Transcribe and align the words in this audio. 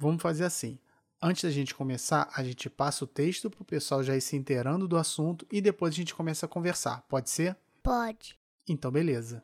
Vamos 0.00 0.22
fazer 0.22 0.44
assim. 0.44 0.78
Antes 1.20 1.44
da 1.44 1.50
gente 1.50 1.74
começar, 1.74 2.30
a 2.34 2.42
gente 2.42 2.70
passa 2.70 3.04
o 3.04 3.06
texto 3.06 3.50
para 3.50 3.60
o 3.60 3.64
pessoal 3.66 4.02
já 4.02 4.16
ir 4.16 4.22
se 4.22 4.34
inteirando 4.34 4.88
do 4.88 4.96
assunto 4.96 5.46
e 5.52 5.60
depois 5.60 5.92
a 5.92 5.96
gente 5.96 6.14
começa 6.14 6.46
a 6.46 6.48
conversar. 6.48 7.04
Pode 7.06 7.28
ser? 7.28 7.54
Pode. 7.82 8.38
Então, 8.66 8.90
beleza. 8.90 9.42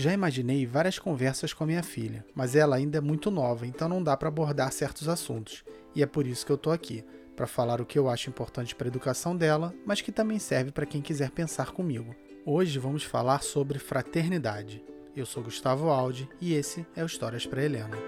Já 0.00 0.14
imaginei 0.14 0.64
várias 0.64 0.98
conversas 0.98 1.52
com 1.52 1.62
a 1.62 1.66
minha 1.66 1.82
filha, 1.82 2.24
mas 2.34 2.56
ela 2.56 2.74
ainda 2.74 2.96
é 2.96 3.00
muito 3.02 3.30
nova, 3.30 3.66
então 3.66 3.86
não 3.86 4.02
dá 4.02 4.16
para 4.16 4.28
abordar 4.28 4.72
certos 4.72 5.10
assuntos. 5.10 5.62
E 5.94 6.02
é 6.02 6.06
por 6.06 6.26
isso 6.26 6.46
que 6.46 6.50
eu 6.50 6.56
tô 6.56 6.70
aqui, 6.70 7.04
para 7.36 7.46
falar 7.46 7.82
o 7.82 7.84
que 7.84 7.98
eu 7.98 8.08
acho 8.08 8.30
importante 8.30 8.74
para 8.74 8.86
a 8.86 8.88
educação 8.88 9.36
dela, 9.36 9.74
mas 9.84 10.00
que 10.00 10.10
também 10.10 10.38
serve 10.38 10.72
para 10.72 10.86
quem 10.86 11.02
quiser 11.02 11.30
pensar 11.32 11.72
comigo. 11.72 12.14
Hoje 12.46 12.78
vamos 12.78 13.04
falar 13.04 13.42
sobre 13.42 13.78
fraternidade. 13.78 14.82
Eu 15.14 15.26
sou 15.26 15.42
Gustavo 15.42 15.90
Aldi 15.90 16.26
e 16.40 16.54
esse 16.54 16.86
é 16.96 17.02
o 17.02 17.06
Histórias 17.06 17.44
para 17.44 17.62
Helena. 17.62 17.98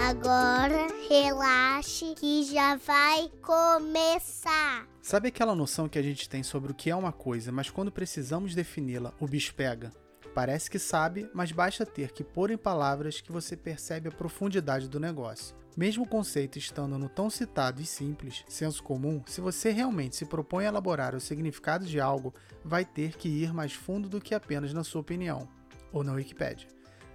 Agora 0.00 0.93
relaxe 1.08 2.14
que 2.14 2.44
já 2.44 2.76
vai 2.76 3.30
começar. 3.42 4.86
Sabe 5.02 5.28
aquela 5.28 5.54
noção 5.54 5.88
que 5.88 5.98
a 5.98 6.02
gente 6.02 6.28
tem 6.28 6.42
sobre 6.42 6.72
o 6.72 6.74
que 6.74 6.90
é 6.90 6.96
uma 6.96 7.12
coisa, 7.12 7.52
mas 7.52 7.68
quando 7.68 7.92
precisamos 7.92 8.54
defini-la, 8.54 9.12
o 9.20 9.26
bicho 9.26 9.54
pega? 9.54 9.92
Parece 10.34 10.70
que 10.70 10.78
sabe, 10.78 11.30
mas 11.32 11.52
basta 11.52 11.86
ter 11.86 12.10
que 12.10 12.24
pôr 12.24 12.50
em 12.50 12.56
palavras 12.56 13.20
que 13.20 13.30
você 13.30 13.56
percebe 13.56 14.08
a 14.08 14.12
profundidade 14.12 14.88
do 14.88 14.98
negócio. 14.98 15.54
Mesmo 15.76 16.04
o 16.04 16.08
conceito 16.08 16.58
estando 16.58 16.98
no 16.98 17.08
tão 17.08 17.28
citado 17.28 17.82
e 17.82 17.86
simples, 17.86 18.44
senso 18.48 18.82
comum, 18.82 19.22
se 19.26 19.40
você 19.40 19.70
realmente 19.70 20.16
se 20.16 20.24
propõe 20.24 20.64
a 20.64 20.68
elaborar 20.68 21.14
o 21.14 21.20
significado 21.20 21.84
de 21.84 22.00
algo, 22.00 22.32
vai 22.64 22.84
ter 22.84 23.16
que 23.16 23.28
ir 23.28 23.52
mais 23.52 23.72
fundo 23.72 24.08
do 24.08 24.20
que 24.20 24.34
apenas 24.34 24.72
na 24.72 24.84
sua 24.84 25.00
opinião, 25.00 25.48
ou 25.92 26.02
na 26.02 26.12
Wikipédia. 26.12 26.68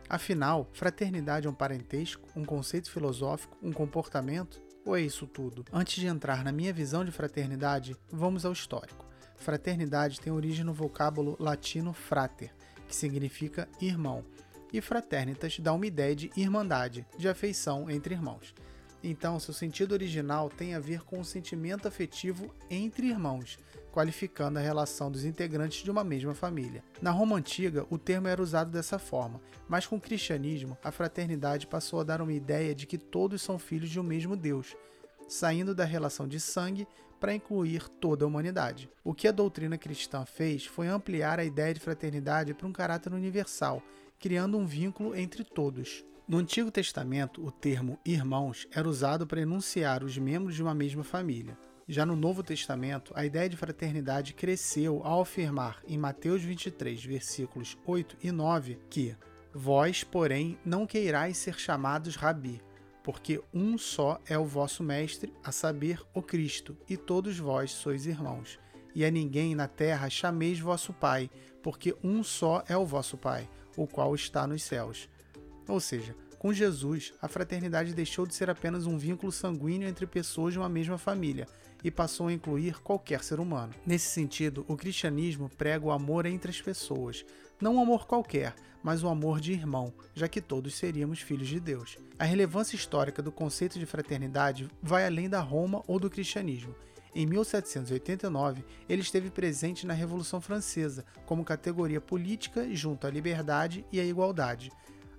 Afinal, 0.10 0.68
fraternidade 0.74 1.46
é 1.46 1.50
um 1.50 1.54
parentesco, 1.54 2.28
um 2.36 2.44
conceito 2.44 2.90
filosófico, 2.90 3.56
um 3.62 3.72
comportamento? 3.72 4.60
Ou 4.84 4.98
é 4.98 5.02
isso 5.02 5.28
tudo? 5.28 5.64
Antes 5.72 6.02
de 6.02 6.08
entrar 6.08 6.44
na 6.44 6.52
minha 6.52 6.74
visão 6.74 7.06
de 7.06 7.12
fraternidade, 7.12 7.96
vamos 8.12 8.44
ao 8.44 8.52
histórico. 8.52 9.06
Fraternidade 9.38 10.20
tem 10.20 10.34
origem 10.34 10.66
no 10.66 10.74
vocábulo 10.74 11.38
latino 11.40 11.94
frater, 11.94 12.52
que 12.88 12.96
significa 12.96 13.70
irmão, 13.80 14.26
e 14.74 14.82
fraternitas 14.82 15.60
dá 15.60 15.74
uma 15.74 15.86
ideia 15.86 16.16
de 16.16 16.32
irmandade, 16.36 17.06
de 17.16 17.30
afeição 17.30 17.88
entre 17.88 18.16
irmãos. 18.16 18.56
Então, 19.04 19.40
seu 19.40 19.54
sentido 19.54 19.92
original 19.92 20.50
tem 20.50 20.74
a 20.74 20.80
ver 20.80 21.04
com 21.04 21.20
o 21.20 21.26
sentimento 21.26 21.88
afetivo 21.88 22.52
entre 22.68 23.08
irmãos, 23.08 23.60
qualificando 23.92 24.60
a 24.60 24.62
relação 24.62 25.12
dos 25.12 25.26
integrantes 25.26 25.84
de 25.84 25.92
uma 25.92 26.04
mesma 26.04 26.34
família. 26.34 26.84
Na 27.02 27.12
Roma 27.12 27.36
antiga, 27.36 27.86
o 27.90 27.98
termo 27.98 28.28
era 28.28 28.42
usado 28.42 28.72
dessa 28.72 29.00
forma, 29.00 29.42
mas 29.68 29.86
com 29.86 29.98
o 29.98 30.02
cristianismo, 30.02 30.78
a 30.84 30.92
fraternidade 30.92 31.68
passou 31.68 32.00
a 32.00 32.04
dar 32.04 32.22
uma 32.22 32.34
ideia 32.34 32.74
de 32.74 32.86
que 32.86 32.98
todos 32.98 33.42
são 33.42 33.60
filhos 33.60 33.90
de 33.90 34.00
um 34.00 34.04
mesmo 34.04 34.36
Deus, 34.36 34.76
saindo 35.28 35.76
da 35.76 35.86
relação 35.86 36.28
de 36.28 36.40
sangue 36.40 36.88
para 37.20 37.34
incluir 37.34 37.88
toda 37.90 38.24
a 38.24 38.28
humanidade. 38.28 38.90
O 39.04 39.14
que 39.14 39.28
a 39.28 39.32
doutrina 39.32 39.78
cristã 39.78 40.26
fez 40.26 40.66
foi 40.66 40.88
ampliar 40.88 41.40
a 41.40 41.44
ideia 41.44 41.74
de 41.74 41.80
fraternidade 41.80 42.54
para 42.54 42.68
um 42.68 42.72
caráter 42.72 43.14
universal, 43.14 43.84
criando 44.20 44.58
um 44.58 44.66
vínculo 44.66 45.16
entre 45.16 45.44
todos. 45.44 46.04
No 46.28 46.38
Antigo 46.38 46.72
Testamento, 46.72 47.44
o 47.44 47.52
termo 47.52 48.00
irmãos 48.06 48.68
era 48.72 48.88
usado 48.88 49.26
para 49.26 49.42
enunciar 49.42 50.04
os 50.04 50.18
membros 50.18 50.56
de 50.56 50.62
uma 50.62 50.76
mesma 50.76 51.04
família. 51.04 51.58
Já 51.92 52.06
no 52.06 52.16
Novo 52.16 52.44
Testamento, 52.44 53.12
a 53.16 53.26
ideia 53.26 53.50
de 53.50 53.58
fraternidade 53.58 54.36
cresceu 54.36 55.02
ao 55.04 55.22
afirmar 55.22 55.82
em 55.88 55.98
Mateus 55.98 56.44
23, 56.44 57.04
versículos 57.04 57.76
8 57.84 58.16
e 58.22 58.32
9, 58.32 58.78
que 58.92 59.18
Vós, 59.52 60.04
porém, 60.04 60.56
não 60.64 60.86
queirais 60.86 61.36
ser 61.38 61.60
chamados 61.60 62.16
rabi, 62.16 62.62
porque 63.04 63.42
um 63.52 63.76
só 63.76 64.22
é 64.28 64.38
o 64.38 64.46
vosso 64.46 64.84
mestre, 64.84 65.34
a 65.44 65.52
saber, 65.52 66.00
o 66.14 66.22
Cristo, 66.22 66.78
e 66.88 66.96
todos 66.96 67.40
vós 67.40 67.72
sois 67.72 68.06
irmãos. 68.06 68.60
E 68.94 69.04
a 69.04 69.10
ninguém 69.10 69.56
na 69.56 69.68
terra 69.68 70.12
chameis 70.12 70.60
vosso 70.60 70.94
Pai, 70.94 71.28
porque 71.64 71.96
um 72.04 72.22
só 72.22 72.64
é 72.68 72.78
o 72.78 72.86
vosso 72.86 73.18
Pai, 73.18 73.50
o 73.76 73.88
qual 73.88 74.14
está 74.14 74.46
nos 74.46 74.62
céus. 74.62 75.10
Ou 75.68 75.80
seja, 75.80 76.16
com 76.40 76.54
Jesus, 76.54 77.14
a 77.22 77.28
fraternidade 77.28 77.94
deixou 77.94 78.26
de 78.26 78.34
ser 78.34 78.50
apenas 78.50 78.86
um 78.88 78.98
vínculo 78.98 79.30
sanguíneo 79.30 79.90
entre 79.90 80.08
pessoas 80.08 80.54
de 80.54 80.60
uma 80.60 80.70
mesma 80.70 80.98
família 80.98 81.46
e 81.84 81.92
passou 81.92 82.28
a 82.28 82.34
incluir 82.34 82.80
qualquer 82.80 83.26
ser 83.26 83.42
humano. 83.42 83.74
Nesse 83.86 84.10
sentido, 84.10 84.64
o 84.66 84.78
cristianismo 84.78 85.50
prega 85.50 85.86
o 85.86 85.92
amor 85.92 86.26
entre 86.26 86.50
as 86.50 86.62
pessoas, 86.62 87.26
não 87.60 87.76
um 87.76 87.82
amor 87.82 88.08
qualquer, 88.08 88.56
mas 88.82 89.04
o 89.04 89.08
um 89.08 89.10
amor 89.10 89.42
de 89.42 89.52
irmão, 89.52 89.94
já 90.16 90.30
que 90.30 90.40
todos 90.40 90.76
seríamos 90.76 91.20
filhos 91.20 91.50
de 91.50 91.60
Deus. 91.60 91.98
A 92.18 92.24
relevância 92.24 92.78
histórica 92.78 93.22
do 93.22 93.34
conceito 93.34 93.78
de 93.78 93.86
fraternidade 93.86 94.70
vai 94.82 95.06
além 95.06 95.28
da 95.28 95.42
Roma 95.42 95.84
ou 95.88 96.00
do 96.00 96.10
cristianismo. 96.10 96.74
Em 97.14 97.26
1789, 97.26 98.64
ele 98.88 99.02
esteve 99.02 99.30
presente 99.30 99.86
na 99.86 99.94
Revolução 99.94 100.40
Francesa 100.40 101.04
como 101.26 101.44
categoria 101.44 102.00
política 102.00 102.74
junto 102.74 103.08
à 103.08 103.10
liberdade 103.10 103.84
e 103.92 104.00
à 104.00 104.06
igualdade. 104.06 104.72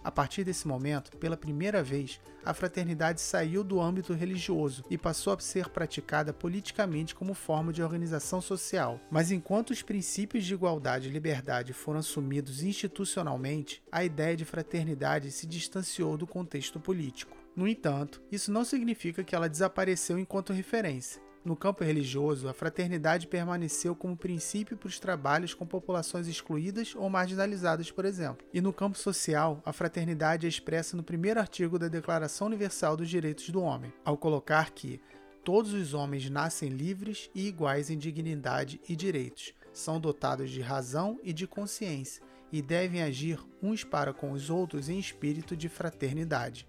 A 0.02 0.10
partir 0.10 0.44
desse 0.44 0.66
momento, 0.66 1.16
pela 1.18 1.36
primeira 1.36 1.82
vez, 1.82 2.20
a 2.42 2.54
fraternidade 2.54 3.20
saiu 3.20 3.62
do 3.62 3.80
âmbito 3.80 4.14
religioso 4.14 4.82
e 4.88 4.96
passou 4.96 5.34
a 5.34 5.38
ser 5.38 5.68
praticada 5.68 6.32
politicamente 6.32 7.14
como 7.14 7.34
forma 7.34 7.72
de 7.72 7.82
organização 7.82 8.40
social. 8.40 8.98
Mas 9.10 9.30
enquanto 9.30 9.70
os 9.70 9.82
princípios 9.82 10.44
de 10.44 10.54
igualdade 10.54 11.08
e 11.08 11.12
liberdade 11.12 11.74
foram 11.74 12.00
assumidos 12.00 12.62
institucionalmente, 12.62 13.82
a 13.92 14.02
ideia 14.02 14.36
de 14.36 14.46
fraternidade 14.46 15.30
se 15.30 15.46
distanciou 15.46 16.16
do 16.16 16.26
contexto 16.26 16.80
político. 16.80 17.36
No 17.54 17.68
entanto, 17.68 18.22
isso 18.32 18.50
não 18.50 18.64
significa 18.64 19.22
que 19.22 19.34
ela 19.34 19.48
desapareceu 19.48 20.18
enquanto 20.18 20.52
referência. 20.52 21.20
No 21.42 21.56
campo 21.56 21.82
religioso, 21.82 22.48
a 22.48 22.52
fraternidade 22.52 23.26
permaneceu 23.26 23.94
como 23.94 24.14
princípio 24.14 24.76
para 24.76 24.88
os 24.88 25.00
trabalhos 25.00 25.54
com 25.54 25.66
populações 25.66 26.28
excluídas 26.28 26.94
ou 26.94 27.08
marginalizadas, 27.08 27.90
por 27.90 28.04
exemplo. 28.04 28.46
E 28.52 28.60
no 28.60 28.74
campo 28.74 28.98
social, 28.98 29.62
a 29.64 29.72
fraternidade 29.72 30.44
é 30.44 30.48
expressa 30.48 30.98
no 30.98 31.02
primeiro 31.02 31.40
artigo 31.40 31.78
da 31.78 31.88
Declaração 31.88 32.46
Universal 32.46 32.94
dos 32.94 33.08
Direitos 33.08 33.48
do 33.48 33.62
Homem, 33.62 33.90
ao 34.04 34.18
colocar 34.18 34.70
que 34.72 35.00
todos 35.42 35.72
os 35.72 35.94
homens 35.94 36.28
nascem 36.28 36.68
livres 36.68 37.30
e 37.34 37.48
iguais 37.48 37.88
em 37.88 37.96
dignidade 37.96 38.78
e 38.86 38.94
direitos, 38.94 39.54
são 39.72 39.98
dotados 39.98 40.50
de 40.50 40.60
razão 40.60 41.18
e 41.22 41.32
de 41.32 41.46
consciência 41.46 42.22
e 42.52 42.60
devem 42.60 43.02
agir 43.02 43.38
uns 43.62 43.82
para 43.82 44.12
com 44.12 44.32
os 44.32 44.50
outros 44.50 44.90
em 44.90 44.98
espírito 44.98 45.56
de 45.56 45.68
fraternidade 45.68 46.66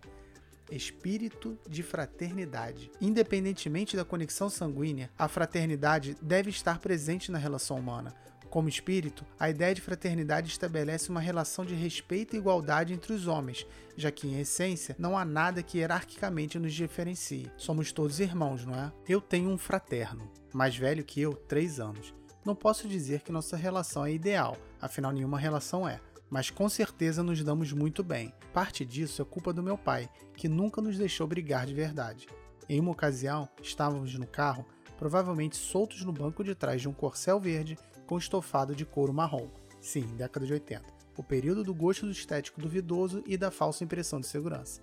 espírito 0.72 1.58
de 1.70 1.84
fraternidade. 1.84 2.92
Independentemente 3.00 3.96
da 3.96 4.06
conexão 4.06 4.50
sanguínea, 4.50 5.10
a 5.18 5.28
fraternidade 5.28 6.16
deve 6.22 6.50
estar 6.50 6.80
presente 6.80 7.32
na 7.32 7.38
relação 7.38 7.78
humana. 7.78 8.14
Como 8.50 8.68
espírito, 8.68 9.26
a 9.40 9.50
ideia 9.50 9.74
de 9.74 9.80
fraternidade 9.80 10.50
estabelece 10.50 11.10
uma 11.10 11.22
relação 11.22 11.66
de 11.66 11.74
respeito 11.74 12.36
e 12.36 12.40
igualdade 12.40 12.94
entre 12.94 13.14
os 13.14 13.26
homens, 13.26 13.66
já 13.96 14.12
que, 14.12 14.28
em 14.28 14.42
essência, 14.42 14.94
não 15.00 15.18
há 15.18 15.24
nada 15.24 15.64
que 15.64 15.78
hierarquicamente 15.78 16.60
nos 16.60 16.74
diferencie. 16.74 17.50
Somos 17.56 17.94
todos 17.94 18.20
irmãos, 18.20 18.66
não 18.66 18.76
é? 18.76 18.92
Eu 19.08 19.22
tenho 19.22 19.50
um 19.50 19.58
fraterno, 19.58 20.30
mais 20.54 20.76
velho 20.76 21.02
que 21.02 21.22
eu, 21.22 21.34
três 21.34 21.80
anos. 21.80 22.14
Não 22.44 22.54
posso 22.54 22.90
dizer 22.90 23.22
que 23.22 23.32
nossa 23.32 23.56
relação 23.56 24.06
é 24.06 24.12
ideal, 24.12 24.58
afinal, 24.82 25.14
nenhuma 25.14 25.40
relação 25.40 25.88
é 25.88 26.02
mas 26.32 26.50
com 26.50 26.70
certeza 26.70 27.22
nos 27.22 27.44
damos 27.44 27.74
muito 27.74 28.02
bem. 28.02 28.34
Parte 28.54 28.86
disso 28.86 29.22
é 29.22 29.26
culpa 29.26 29.52
do 29.52 29.62
meu 29.62 29.78
pai, 29.78 30.10
que 30.34 30.48
nunca 30.48 30.82
nos 30.82 30.98
deixou 30.98 31.28
brigar 31.28 31.66
de 31.66 31.74
verdade. 31.74 32.26
Em 32.70 32.80
uma 32.80 32.92
ocasião, 32.92 33.50
estávamos 33.62 34.18
no 34.18 34.26
carro, 34.26 34.66
provavelmente 34.98 35.58
soltos 35.58 36.06
no 36.06 36.14
banco 36.14 36.42
de 36.42 36.56
trás 36.56 36.80
de 36.80 36.88
um 36.88 36.94
corcel 36.94 37.38
verde 37.38 37.78
com 38.08 38.18
estofado 38.18 38.74
de 38.74 38.86
couro 38.86 39.14
marrom. 39.14 39.50
Sim, 39.82 40.06
década 40.16 40.46
de 40.46 40.54
80. 40.54 40.86
O 41.18 41.24
período 41.24 41.66
do 41.66 41.74
gosto 41.74 42.06
do 42.06 42.12
estético 42.14 42.62
duvidoso 42.62 43.22
e 43.28 43.36
da 43.36 43.52
falsa 43.52 43.84
impressão 43.84 44.22
de 44.22 44.28
segurança. 44.28 44.82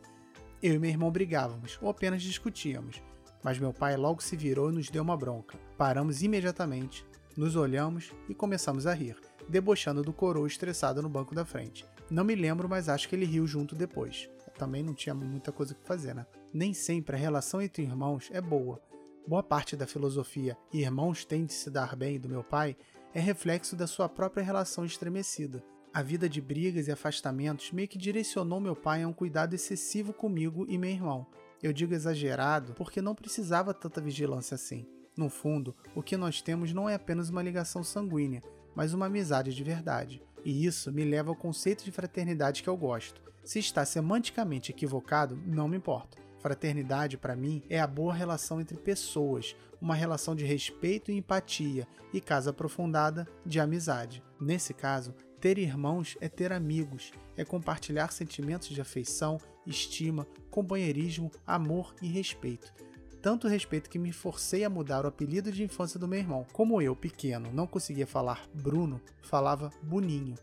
Eu 0.62 0.75
e 0.75 0.79
meu 0.79 0.91
irmão 0.91 1.11
brigávamos, 1.11 1.79
ou 1.81 1.89
apenas 1.89 2.21
discutíamos, 2.23 3.00
mas 3.43 3.59
meu 3.59 3.73
pai 3.73 3.97
logo 3.97 4.23
se 4.23 4.37
virou 4.37 4.71
e 4.71 4.75
nos 4.75 4.91
deu 4.91 5.03
uma 5.03 5.17
bronca. 5.17 5.56
Paramos 5.79 6.21
imediatamente, 6.21 7.06
nos 7.35 7.56
olhamos 7.56 8.12
e 8.29 8.35
começamos 8.35 8.87
a 8.87 8.93
rir 8.93 9.17
debochando 9.49 10.03
do 10.03 10.12
coroa 10.12 10.47
estressado 10.47 11.03
no 11.03 11.09
banco 11.09 11.35
da 11.35 11.45
frente. 11.45 11.87
Não 12.11 12.25
me 12.25 12.35
lembro, 12.35 12.69
mas 12.69 12.89
acho 12.89 13.09
que 13.09 13.15
ele 13.15 13.25
riu 13.25 13.47
junto 13.47 13.75
depois. 13.75 14.29
Também 14.59 14.83
não 14.83 14.95
tinha 14.95 15.15
muita 15.15 15.53
coisa 15.53 15.75
que 15.75 15.87
fazer, 15.87 16.15
né? 16.15 16.27
Nem 16.53 16.75
sempre 16.75 17.15
a 17.15 17.19
relação 17.19 17.62
entre 17.62 17.83
irmãos 17.83 18.29
é 18.33 18.41
boa. 18.41 18.81
Boa 19.27 19.43
parte 19.43 19.77
da 19.77 19.87
filosofia 19.87 20.56
irmãos 20.73 21.25
têm 21.25 21.45
de 21.45 21.53
se 21.53 21.71
dar 21.71 21.95
bem 21.95 22.19
do 22.19 22.29
meu 22.29 22.43
pai 22.43 22.77
é 23.15 23.21
reflexo 23.21 23.77
da 23.77 23.87
sua 23.87 24.09
própria 24.09 24.43
relação 24.43 24.85
estremecida. 24.85 25.62
A 25.93 26.03
vida 26.03 26.29
de 26.29 26.41
brigas 26.41 26.89
e 26.89 26.93
afastamentos 26.93 27.73
meio 27.73 27.89
que 27.89 27.99
direcionou 27.99 28.61
meu 28.61 28.77
pai 28.77 29.03
a 29.03 29.09
um 29.09 29.12
cuidado 29.12 29.55
excessivo 29.55 30.12
comigo 30.12 30.67
e 30.69 30.79
meu 30.79 30.91
irmão. 30.91 31.27
Eu 31.62 31.73
digo 31.73 31.95
exagerado 31.95 32.75
porque 32.75 33.03
não 33.03 33.15
precisava 33.15 33.75
tanta 33.75 34.00
vigilância 34.00 34.55
assim. 34.55 34.87
No 35.17 35.29
fundo, 35.29 35.75
o 35.95 36.03
que 36.03 36.17
nós 36.17 36.41
temos 36.41 36.73
não 36.73 36.89
é 36.89 36.95
apenas 36.95 37.29
uma 37.29 37.43
ligação 37.43 37.83
sanguínea, 37.83 38.43
mas 38.79 38.95
uma 38.95 39.07
amizade 39.07 39.53
de 39.53 39.65
verdade. 39.65 40.23
E 40.45 40.65
isso 40.65 40.93
me 40.93 41.05
leva 41.05 41.31
ao 41.31 41.35
conceito 41.35 41.83
de 41.83 41.91
fraternidade 41.91 42.63
que 42.63 42.69
eu 42.69 42.77
gosto. 42.77 43.21
Se 43.43 43.59
está 43.59 43.85
semanticamente 43.85 44.71
equivocado, 44.71 45.37
não 45.45 45.67
me 45.67 45.77
importa. 45.77 46.17
Fraternidade, 46.39 47.19
para 47.19 47.35
mim, 47.35 47.61
é 47.69 47.81
a 47.81 47.89
boa 47.89 48.15
relação 48.15 48.61
entre 48.61 48.77
pessoas, 48.77 49.57
uma 49.81 49.97
relação 49.97 50.33
de 50.33 50.45
respeito 50.45 51.11
e 51.11 51.17
empatia, 51.17 51.89
e, 52.15 52.21
caso 52.21 52.51
aprofundada, 52.51 53.27
de 53.45 53.59
amizade. 53.59 54.23
Nesse 54.41 54.73
caso, 54.73 55.13
ter 55.41 55.59
irmãos 55.59 56.17
é 56.21 56.29
ter 56.29 56.53
amigos, 56.53 57.11
é 57.37 57.45
compartilhar 57.45 58.13
sentimentos 58.13 58.69
de 58.69 58.81
afeição, 58.81 59.41
estima, 59.67 60.25
companheirismo, 60.53 61.33
amor 61.45 61.97
e 62.01 62.07
respeito. 62.07 62.73
Tanto 63.20 63.49
respeito 63.49 63.91
que 63.91 63.99
me 63.99 64.12
forcei 64.12 64.65
a 64.65 64.70
mudar 64.70 65.05
o 65.05 65.09
apelido 65.09 65.50
de 65.50 65.65
infância 65.65 65.99
do 65.99 66.06
meu 66.06 66.20
irmão. 66.20 66.47
Como 66.53 66.81
eu, 66.81 66.94
pequeno, 66.94 67.50
não 67.53 67.67
conseguia 67.67 68.06
falar 68.06 68.47
Bruno, 68.55 69.00
falava 69.23 69.70
Boninho. 69.82 70.37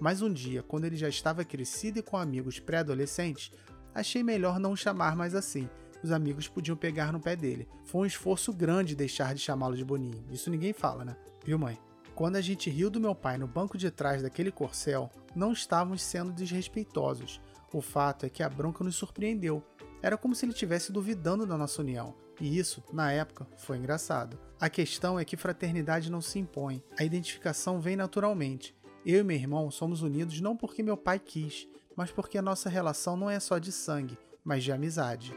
Mas 0.00 0.22
um 0.22 0.32
dia, 0.32 0.62
quando 0.62 0.84
ele 0.84 0.96
já 0.96 1.08
estava 1.08 1.44
crescido 1.44 1.98
e 1.98 2.02
com 2.02 2.16
amigos 2.16 2.58
pré-adolescentes, 2.58 3.52
achei 3.94 4.22
melhor 4.22 4.58
não 4.58 4.76
chamar 4.76 5.16
mais 5.16 5.34
assim. 5.34 5.68
Os 6.02 6.12
amigos 6.12 6.48
podiam 6.48 6.76
pegar 6.76 7.12
no 7.12 7.20
pé 7.20 7.36
dele. 7.36 7.68
Foi 7.84 8.02
um 8.02 8.06
esforço 8.06 8.52
grande 8.52 8.96
deixar 8.96 9.34
de 9.34 9.40
chamá-lo 9.40 9.76
de 9.76 9.84
Boninho. 9.84 10.24
Isso 10.30 10.50
ninguém 10.50 10.72
fala, 10.72 11.04
né? 11.04 11.16
Viu, 11.44 11.58
mãe? 11.58 11.78
Quando 12.14 12.36
a 12.36 12.40
gente 12.40 12.70
riu 12.70 12.90
do 12.90 13.00
meu 13.00 13.14
pai 13.14 13.36
no 13.36 13.46
banco 13.46 13.76
de 13.76 13.90
trás 13.90 14.22
daquele 14.22 14.50
corcel, 14.50 15.10
não 15.34 15.52
estávamos 15.52 16.02
sendo 16.02 16.32
desrespeitosos. 16.32 17.40
O 17.72 17.80
fato 17.80 18.26
é 18.26 18.28
que 18.28 18.42
a 18.42 18.48
bronca 18.48 18.82
nos 18.82 18.96
surpreendeu. 18.96 19.62
Era 20.02 20.16
como 20.16 20.34
se 20.34 20.44
ele 20.44 20.52
estivesse 20.52 20.92
duvidando 20.92 21.46
da 21.46 21.56
nossa 21.56 21.82
união. 21.82 22.14
E 22.40 22.58
isso, 22.58 22.82
na 22.92 23.12
época, 23.12 23.46
foi 23.58 23.76
engraçado. 23.76 24.38
A 24.58 24.70
questão 24.70 25.18
é 25.18 25.24
que 25.24 25.36
fraternidade 25.36 26.10
não 26.10 26.22
se 26.22 26.38
impõe, 26.38 26.82
a 26.98 27.04
identificação 27.04 27.80
vem 27.80 27.96
naturalmente. 27.96 28.74
Eu 29.04 29.20
e 29.20 29.22
meu 29.22 29.36
irmão 29.36 29.70
somos 29.70 30.02
unidos 30.02 30.40
não 30.40 30.56
porque 30.56 30.82
meu 30.82 30.96
pai 30.96 31.18
quis, 31.18 31.68
mas 31.94 32.10
porque 32.10 32.38
a 32.38 32.42
nossa 32.42 32.68
relação 32.68 33.16
não 33.16 33.28
é 33.28 33.38
só 33.38 33.58
de 33.58 33.72
sangue, 33.72 34.18
mas 34.42 34.64
de 34.64 34.72
amizade. 34.72 35.34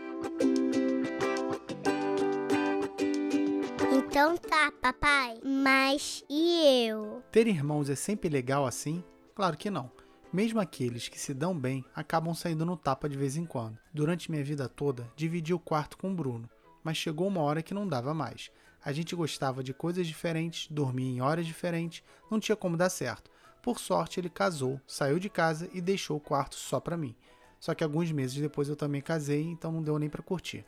Então 3.91 4.37
tá, 4.37 4.71
papai. 4.81 5.39
Mas 5.43 6.23
e 6.29 6.87
eu? 6.87 7.21
Ter 7.31 7.47
irmãos 7.47 7.89
é 7.89 7.95
sempre 7.95 8.29
legal 8.29 8.65
assim? 8.65 9.03
Claro 9.35 9.57
que 9.57 9.69
não. 9.69 9.91
Mesmo 10.33 10.59
aqueles 10.59 11.07
que 11.07 11.19
se 11.19 11.31
dão 11.31 11.55
bem 11.55 11.85
acabam 11.93 12.33
saindo 12.33 12.65
no 12.65 12.75
tapa 12.75 13.07
de 13.07 13.15
vez 13.15 13.37
em 13.37 13.45
quando. 13.45 13.77
Durante 13.93 14.31
minha 14.31 14.43
vida 14.43 14.67
toda, 14.67 15.07
dividi 15.15 15.53
o 15.53 15.59
quarto 15.59 15.95
com 15.95 16.11
o 16.11 16.15
Bruno, 16.15 16.49
mas 16.83 16.97
chegou 16.97 17.27
uma 17.27 17.41
hora 17.41 17.61
que 17.61 17.71
não 17.71 17.87
dava 17.87 18.15
mais. 18.15 18.49
A 18.83 18.91
gente 18.91 19.15
gostava 19.15 19.63
de 19.63 19.75
coisas 19.75 20.07
diferentes, 20.07 20.67
dormia 20.71 21.07
em 21.07 21.21
horas 21.21 21.45
diferentes, 21.45 22.03
não 22.31 22.39
tinha 22.39 22.55
como 22.55 22.75
dar 22.75 22.89
certo. 22.89 23.29
Por 23.61 23.79
sorte, 23.79 24.19
ele 24.19 24.27
casou, 24.27 24.81
saiu 24.87 25.19
de 25.19 25.29
casa 25.29 25.69
e 25.71 25.79
deixou 25.79 26.17
o 26.17 26.19
quarto 26.19 26.55
só 26.55 26.79
para 26.79 26.97
mim. 26.97 27.15
Só 27.59 27.75
que 27.75 27.83
alguns 27.83 28.11
meses 28.11 28.41
depois 28.41 28.67
eu 28.67 28.75
também 28.75 29.01
casei, 29.01 29.43
então 29.43 29.71
não 29.71 29.83
deu 29.83 29.99
nem 29.99 30.09
para 30.09 30.23
curtir. 30.23 30.65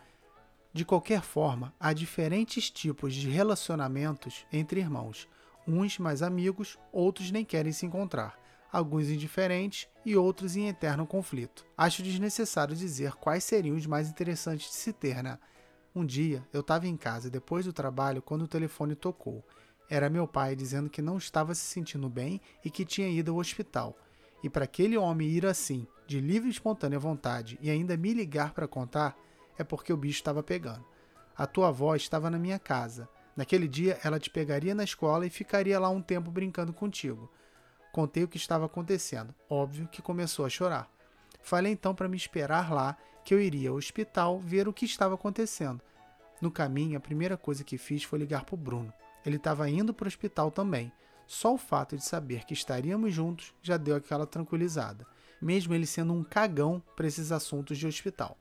De 0.71 0.85
qualquer 0.85 1.23
forma, 1.23 1.73
há 1.79 1.91
diferentes 1.91 2.69
tipos 2.69 3.15
de 3.15 3.31
relacionamentos 3.31 4.45
entre 4.53 4.79
irmãos. 4.79 5.27
Uns 5.67 5.97
mais 5.97 6.21
amigos, 6.21 6.77
outros 6.91 7.31
nem 7.31 7.43
querem 7.43 7.71
se 7.71 7.87
encontrar 7.87 8.44
alguns 8.71 9.09
indiferentes 9.09 9.87
e 10.05 10.15
outros 10.15 10.55
em 10.55 10.67
eterno 10.67 11.05
conflito. 11.05 11.65
Acho 11.77 12.03
desnecessário 12.03 12.75
dizer 12.75 13.13
quais 13.13 13.43
seriam 13.43 13.75
os 13.75 13.85
mais 13.85 14.09
interessantes 14.09 14.67
de 14.67 14.75
se 14.75 14.93
ter, 14.93 15.23
né? 15.23 15.39
Um 15.95 16.05
dia 16.05 16.45
eu 16.51 16.59
estava 16.59 16.87
em 16.87 16.97
casa 16.97 17.29
depois 17.29 17.65
do 17.65 17.71
trabalho 17.71 18.21
quando 18.21 18.41
o 18.43 18.47
telefone 18.47 18.95
tocou. 18.95 19.45
Era 19.89 20.09
meu 20.09 20.27
pai 20.27 20.55
dizendo 20.55 20.89
que 20.89 21.01
não 21.01 21.17
estava 21.17 21.55
se 21.55 21.61
sentindo 21.61 22.09
bem 22.09 22.41
e 22.63 22.69
que 22.69 22.83
tinha 22.83 23.07
ido 23.07 23.31
ao 23.31 23.37
hospital. 23.37 23.97
E 24.43 24.49
para 24.49 24.65
aquele 24.65 24.97
homem 24.97 25.29
ir 25.29 25.45
assim, 25.45 25.87
de 26.05 26.19
livre 26.19 26.49
e 26.49 26.51
espontânea 26.51 26.99
vontade, 26.99 27.57
e 27.61 27.69
ainda 27.69 27.95
me 27.97 28.13
ligar 28.13 28.53
para 28.53 28.67
contar, 28.67 29.17
é 29.57 29.63
porque 29.63 29.93
o 29.93 29.97
bicho 29.97 30.19
estava 30.19 30.43
pegando. 30.43 30.85
A 31.37 31.47
tua 31.47 31.69
avó 31.69 31.95
estava 31.95 32.29
na 32.29 32.37
minha 32.37 32.59
casa. 32.59 33.09
Naquele 33.35 33.67
dia 33.67 33.99
ela 34.03 34.19
te 34.19 34.29
pegaria 34.29 34.75
na 34.75 34.83
escola 34.83 35.25
e 35.25 35.29
ficaria 35.29 35.79
lá 35.79 35.89
um 35.89 36.01
tempo 36.01 36.31
brincando 36.31 36.73
contigo. 36.73 37.31
Contei 37.95 38.25
o 38.25 38.27
que 38.27 38.35
estava 38.35 38.65
acontecendo. 38.65 39.33
Óbvio 39.49 39.87
que 39.87 40.01
começou 40.01 40.45
a 40.45 40.49
chorar. 40.49 40.91
Falei 41.41 41.71
então 41.71 41.95
para 41.95 42.09
me 42.09 42.17
esperar 42.17 42.69
lá, 42.69 42.97
que 43.23 43.33
eu 43.33 43.39
iria 43.39 43.69
ao 43.69 43.77
hospital 43.77 44.37
ver 44.37 44.67
o 44.67 44.73
que 44.73 44.83
estava 44.83 45.15
acontecendo. 45.15 45.81
No 46.41 46.51
caminho, 46.51 46.97
a 46.97 46.99
primeira 46.99 47.37
coisa 47.37 47.63
que 47.63 47.77
fiz 47.77 48.03
foi 48.03 48.19
ligar 48.19 48.43
para 48.43 48.53
o 48.53 48.57
Bruno. 48.57 48.93
Ele 49.25 49.37
estava 49.37 49.69
indo 49.69 49.93
para 49.93 50.03
o 50.03 50.07
hospital 50.09 50.51
também. 50.51 50.91
Só 51.25 51.53
o 51.53 51.57
fato 51.57 51.95
de 51.95 52.03
saber 52.03 52.43
que 52.43 52.53
estaríamos 52.53 53.13
juntos 53.13 53.53
já 53.61 53.77
deu 53.77 53.95
aquela 53.95 54.27
tranquilizada, 54.27 55.07
mesmo 55.41 55.73
ele 55.73 55.85
sendo 55.85 56.11
um 56.11 56.21
cagão 56.21 56.83
para 56.97 57.07
esses 57.07 57.31
assuntos 57.31 57.77
de 57.77 57.87
hospital. 57.87 58.37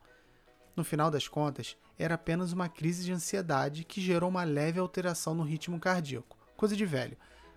No 0.75 0.83
final 0.83 1.09
das 1.09 1.29
contas, 1.29 1.77
era 1.97 2.15
apenas 2.15 2.51
uma 2.51 2.67
crise 2.67 3.05
de 3.05 3.13
ansiedade 3.13 3.85
que 3.85 4.01
gerou 4.01 4.29
uma 4.29 4.43
leve 4.43 4.81
alteração 4.81 5.33
no 5.33 5.43
ritmo 5.43 5.79
cardíaco, 5.79 6.37
coisa 6.57 6.75
de 6.75 6.85
velho 6.85 7.15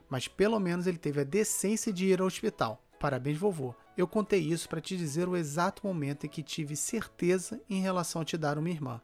mas 0.09 0.27
pelo 0.27 0.59
menos 0.59 0.87
ele 0.87 0.99
teve 0.99 1.21
a 1.21 1.25
decência 1.25 1.93
de 1.93 2.07
ir 2.07 2.21
ao 2.21 2.27
hospital. 2.27 2.83
Parabéns, 2.99 3.39
vovô. 3.39 3.75
Eu 3.97 4.09
contei 4.09 4.41
isso 4.41 4.69
para 4.69 4.81
te 4.81 4.97
dizer 4.97 5.29
o 5.29 5.37
exato 5.37 5.87
momento 5.87 6.27
em 6.27 6.29
que 6.29 6.43
tive 6.43 6.75
certeza 6.75 7.61
em 7.69 7.81
relação 7.81 8.23
a 8.23 8.25
te 8.25 8.37
dar 8.37 8.59
uma 8.59 8.71
irmã. 8.71 9.01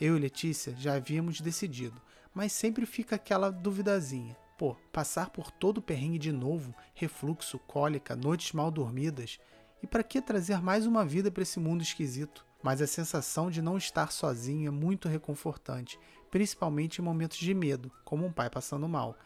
Eu 0.00 0.16
e 0.16 0.20
Letícia 0.20 0.74
já 0.78 0.94
havíamos 0.94 1.40
decidido, 1.40 2.00
mas 2.34 2.52
sempre 2.52 2.86
fica 2.86 3.16
aquela 3.16 3.50
duvidazinha. 3.50 4.36
Pô, 4.56 4.76
passar 4.92 5.30
por 5.30 5.50
todo 5.50 5.78
o 5.78 5.82
perrengue 5.82 6.18
de 6.18 6.32
novo, 6.32 6.74
refluxo, 6.94 7.58
cólica, 7.58 8.16
noites 8.16 8.52
mal 8.52 8.70
dormidas. 8.70 9.38
E 9.82 9.86
para 9.86 10.02
que 10.02 10.22
trazer 10.22 10.62
mais 10.62 10.86
uma 10.86 11.04
vida 11.04 11.30
para 11.30 11.42
esse 11.42 11.60
mundo 11.60 11.82
esquisito? 11.82 12.46
Mas 12.62 12.80
a 12.80 12.86
sensação 12.86 13.50
de 13.50 13.60
não 13.60 13.76
estar 13.76 14.10
sozinho 14.10 14.68
é 14.68 14.70
muito 14.70 15.08
reconfortante, 15.08 15.98
principalmente 16.30 16.98
em 16.98 17.04
momentos 17.04 17.36
de 17.36 17.52
medo, 17.52 17.92
como 18.04 18.24
um 18.24 18.32
pai 18.32 18.48
passando 18.48 18.88
mal 18.88 19.18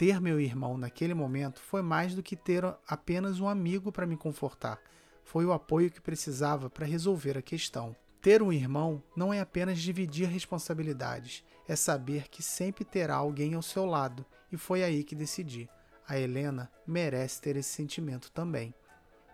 ter 0.00 0.18
meu 0.18 0.40
irmão 0.40 0.78
naquele 0.78 1.12
momento 1.12 1.60
foi 1.60 1.82
mais 1.82 2.14
do 2.14 2.22
que 2.22 2.34
ter 2.34 2.64
apenas 2.88 3.38
um 3.38 3.46
amigo 3.46 3.92
para 3.92 4.06
me 4.06 4.16
confortar. 4.16 4.80
Foi 5.22 5.44
o 5.44 5.52
apoio 5.52 5.90
que 5.90 6.00
precisava 6.00 6.70
para 6.70 6.86
resolver 6.86 7.36
a 7.36 7.42
questão. 7.42 7.94
Ter 8.18 8.40
um 8.40 8.50
irmão 8.50 9.02
não 9.14 9.30
é 9.30 9.40
apenas 9.40 9.78
dividir 9.78 10.26
responsabilidades, 10.26 11.44
é 11.68 11.76
saber 11.76 12.28
que 12.30 12.42
sempre 12.42 12.82
terá 12.82 13.16
alguém 13.16 13.52
ao 13.52 13.60
seu 13.60 13.84
lado, 13.84 14.24
e 14.50 14.56
foi 14.56 14.82
aí 14.82 15.04
que 15.04 15.14
decidi. 15.14 15.68
A 16.08 16.18
Helena 16.18 16.72
merece 16.86 17.38
ter 17.38 17.56
esse 17.56 17.68
sentimento 17.68 18.32
também. 18.32 18.72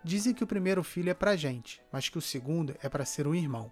Dizem 0.02 0.35
que 0.35 0.43
o 0.43 0.49
primeiro 0.49 0.83
filho 0.83 1.11
é 1.11 1.14
para 1.14 1.37
gente, 1.37 1.81
mas 1.93 2.09
que 2.09 2.19
o 2.19 2.21
segundo 2.21 2.75
é 2.83 2.88
para 2.88 3.05
ser 3.05 3.29
um 3.29 3.37
irmão. 3.37 3.71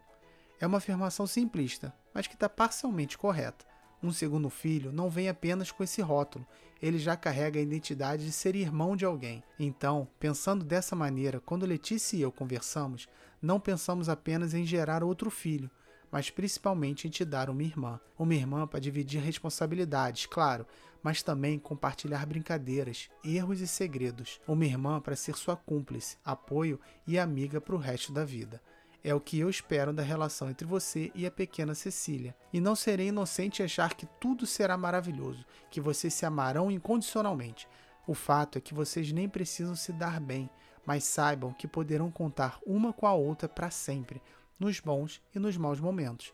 É 0.61 0.67
uma 0.67 0.79
afirmação 0.79 1.27
simplista, 1.27 1.93
mas 2.15 2.29
que 2.29 2.35
está 2.35 2.49
parcialmente 2.49 3.19
correta. 3.19 3.67
Um 4.05 4.13
segundo 4.13 4.51
filho 4.51 4.93
não 4.93 5.09
vem 5.09 5.31
apenas 5.31 5.73
com 5.73 5.83
esse 5.83 6.03
rótulo, 6.03 6.47
ele 6.83 6.99
já 6.99 7.17
carrega 7.17 7.59
a 7.59 7.63
identidade 7.63 8.27
de 8.27 8.33
ser 8.33 8.55
irmão 8.55 8.95
de 8.95 9.07
alguém. 9.07 9.43
Então, 9.59 10.07
pensando 10.21 10.63
dessa 10.63 10.95
maneira, 10.95 11.41
quando 11.41 11.65
Letícia 11.65 12.15
e 12.19 12.21
eu 12.21 12.31
conversamos, 12.31 13.09
não 13.41 13.59
pensamos 13.59 14.11
apenas 14.11 14.53
em 14.53 14.67
gerar 14.67 15.03
outro 15.03 15.31
filho, 15.31 15.71
mas 16.13 16.29
principalmente 16.29 17.09
em 17.09 17.11
te 17.11 17.25
dar 17.25 17.49
uma 17.49 17.63
irmã. 17.63 17.99
Uma 18.19 18.35
irmã 18.35 18.67
para 18.67 18.79
dividir 18.79 19.23
responsabilidades, 19.23 20.27
claro, 20.27 20.67
mas 21.03 21.23
também 21.23 21.59
compartilhar 21.59 22.27
brincadeiras, 22.27 23.09
erros 23.25 23.63
e 23.63 23.67
segredos. 23.67 24.39
Uma 24.47 24.67
irmã 24.67 25.01
para 25.01 25.17
ser 25.17 25.35
sua 25.35 25.57
cúmplice, 25.57 26.19
apoio 26.23 26.79
e 27.07 27.19
amiga 27.19 27.59
para 27.59 27.75
o 27.75 27.79
resto 27.79 28.13
da 28.13 28.23
vida. 28.23 28.61
É 29.07 29.15
o 29.15 29.21
que 29.21 29.39
eu 29.39 29.51
espero 29.51 29.93
da 29.93 30.03
relação 30.03 30.49
entre 30.49 30.67
você 30.67 31.13
e 31.15 31.27
a 31.27 31.31
pequena 31.31 31.75
Cecília. 31.75 32.35
E 32.51 32.59
não 32.59 32.75
serei 32.75 33.09
inocente 33.09 33.61
em 33.61 33.67
achar 33.67 33.93
que 33.93 34.07
tudo 34.19 34.47
será 34.47 34.79
maravilhoso, 34.79 35.45
que 35.71 35.79
vocês 35.79 36.15
se 36.15 36.25
amarão 36.25 36.71
incondicionalmente. 36.71 37.69
O 38.07 38.15
fato 38.15 38.57
é 38.57 38.63
que 38.63 38.73
vocês 38.73 39.13
nem 39.13 39.29
precisam 39.29 39.77
se 39.77 39.93
dar 39.93 40.19
bem, 40.19 40.49
mas 40.87 41.05
saibam 41.05 41.53
que 41.53 41.69
poderão 41.69 42.11
contar 42.11 42.59
uma 42.67 42.95
com 42.95 43.07
a 43.07 43.13
outra 43.13 43.47
para 43.47 43.71
sempre, 43.71 44.23
nos 44.59 44.81
bons 44.81 45.21
e 45.35 45.39
nos 45.39 45.59
maus 45.59 45.79
momentos. 45.79 46.33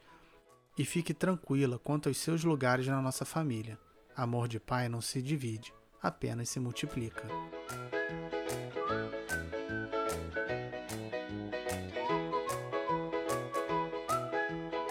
E 0.78 0.84
fique 0.84 1.12
tranquila 1.12 1.76
quanto 1.76 2.08
aos 2.08 2.18
seus 2.18 2.44
lugares 2.44 2.86
na 2.86 3.02
nossa 3.02 3.24
família. 3.24 3.76
Amor 4.16 4.46
de 4.46 4.60
pai 4.60 4.88
não 4.88 5.00
se 5.00 5.20
divide, 5.20 5.74
apenas 6.00 6.48
se 6.48 6.60
multiplica. 6.60 7.26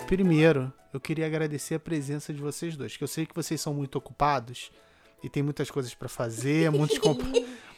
Primeiro, 0.10 0.74
eu 0.92 1.00
queria 1.00 1.28
agradecer 1.28 1.76
a 1.76 1.80
presença 1.80 2.34
de 2.34 2.42
vocês 2.42 2.76
dois, 2.76 2.98
que 2.98 3.04
eu 3.04 3.08
sei 3.08 3.28
que 3.28 3.36
vocês 3.36 3.62
são 3.62 3.76
muito 3.76 3.96
ocupados 3.96 4.72
e 5.22 5.30
tem 5.30 5.44
muitas 5.44 5.70
coisas 5.70 5.94
para 5.94 6.10
fazer, 6.10 6.72
muitos, 6.72 6.98
comp 7.00 7.20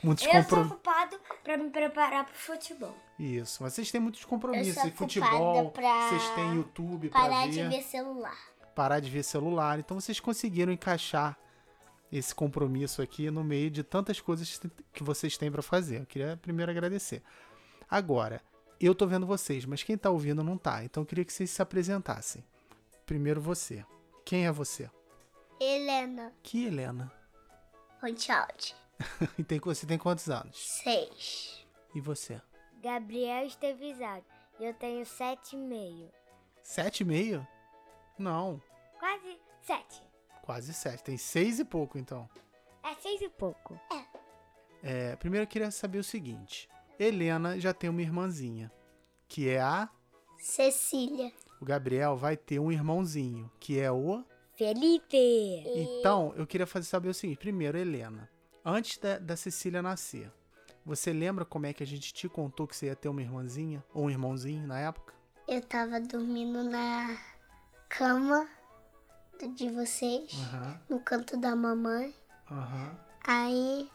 muitos 0.01 0.25
Eu 0.25 0.43
sou 0.45 0.61
ocupado 0.61 1.19
pra 1.43 1.57
me 1.57 1.69
preparar 1.69 2.23
pro 2.23 2.33
futebol. 2.33 2.95
Isso. 3.19 3.61
Vocês 3.61 3.91
têm 3.91 3.99
muitos 3.99 4.23
compromissos. 4.23 4.77
Eu 4.77 4.81
sou 4.81 4.89
E 4.89 4.91
futebol, 4.91 5.71
pra 5.71 6.07
vocês 6.07 6.29
têm 6.29 6.55
YouTube 6.55 7.09
pra 7.09 7.19
Parar 7.19 7.47
ver. 7.47 7.51
de 7.51 7.75
ver 7.75 7.81
celular. 7.83 8.37
parar 8.73 8.99
de 9.01 9.09
ver 9.09 9.23
celular. 9.23 9.79
Então 9.79 9.99
vocês 9.99 10.21
conseguiram 10.21 10.71
encaixar 10.71 11.37
esse 12.09 12.33
compromisso 12.33 13.01
aqui 13.01 13.29
no 13.29 13.43
meio 13.43 13.69
de 13.69 13.83
tantas 13.83 14.21
coisas 14.21 14.57
que 14.93 15.03
vocês 15.03 15.35
têm 15.35 15.51
para 15.51 15.61
fazer. 15.61 15.99
Eu 15.99 16.05
queria 16.05 16.39
primeiro 16.41 16.71
agradecer. 16.71 17.21
Agora, 17.89 18.41
eu 18.85 18.95
tô 18.95 19.05
vendo 19.07 19.25
vocês, 19.25 19.65
mas 19.65 19.83
quem 19.83 19.97
tá 19.97 20.09
ouvindo 20.09 20.43
não 20.43 20.57
tá. 20.57 20.83
Então 20.83 21.03
eu 21.03 21.07
queria 21.07 21.25
que 21.25 21.33
vocês 21.33 21.49
se 21.49 21.61
apresentassem. 21.61 22.43
Primeiro 23.05 23.41
você. 23.41 23.85
Quem 24.25 24.45
é 24.45 24.51
você? 24.51 24.89
Helena 25.59 26.33
Que 26.41 26.65
Helena? 26.65 27.11
Ronchald. 28.01 28.75
E 29.37 29.43
tem, 29.43 29.59
você 29.59 29.85
tem 29.87 29.97
quantos 29.97 30.29
anos? 30.29 30.55
Seis. 30.83 31.65
E 31.95 31.99
você? 31.99 32.39
Gabriel 32.81 33.45
Estevizado. 33.45 34.23
Eu 34.59 34.73
tenho 34.75 35.03
sete 35.05 35.55
e 35.55 35.59
meio. 35.59 36.09
Sete 36.61 37.01
e 37.01 37.05
meio? 37.05 37.47
Não, 38.17 38.61
Quase 38.99 39.39
sete. 39.63 40.01
quase 40.43 40.73
sete. 40.73 41.03
Tem 41.03 41.17
seis 41.17 41.59
e 41.59 41.65
pouco, 41.65 41.97
então. 41.97 42.29
É 42.83 42.93
seis 42.95 43.19
e 43.21 43.29
pouco. 43.29 43.79
É, 44.83 45.15
primeiro 45.15 45.43
eu 45.43 45.47
queria 45.47 45.71
saber 45.71 45.97
o 45.97 46.03
seguinte. 46.03 46.69
Helena 47.01 47.59
já 47.59 47.73
tem 47.73 47.89
uma 47.89 48.01
irmãzinha, 48.01 48.71
que 49.27 49.49
é 49.49 49.59
a 49.59 49.89
Cecília. 50.37 51.31
O 51.59 51.65
Gabriel 51.65 52.15
vai 52.15 52.37
ter 52.37 52.59
um 52.59 52.71
irmãozinho, 52.71 53.49
que 53.59 53.79
é 53.79 53.91
o. 53.91 54.23
Felipe! 54.55 55.17
Então, 55.75 56.33
eu 56.35 56.45
queria 56.45 56.67
fazer 56.67 56.85
saber 56.85 57.09
o 57.09 57.13
seguinte: 57.13 57.37
primeiro, 57.39 57.77
Helena, 57.77 58.29
antes 58.63 58.97
da, 58.97 59.17
da 59.17 59.35
Cecília 59.35 59.81
nascer, 59.81 60.31
você 60.85 61.11
lembra 61.11 61.43
como 61.43 61.65
é 61.65 61.73
que 61.73 61.81
a 61.83 61.87
gente 61.87 62.13
te 62.13 62.29
contou 62.29 62.67
que 62.67 62.75
você 62.75 62.87
ia 62.87 62.95
ter 62.95 63.09
uma 63.09 63.21
irmãzinha 63.21 63.83
ou 63.93 64.05
um 64.05 64.09
irmãozinho 64.09 64.67
na 64.67 64.79
época? 64.79 65.13
Eu 65.47 65.61
tava 65.61 65.99
dormindo 65.99 66.63
na 66.63 67.17
cama 67.89 68.47
de 69.55 69.69
vocês, 69.71 70.31
Aham, 70.35 70.81
no 70.87 70.99
canto 70.99 71.35
da 71.35 71.55
mamãe. 71.55 72.13
aham. 72.49 72.95
Aí 73.23 73.89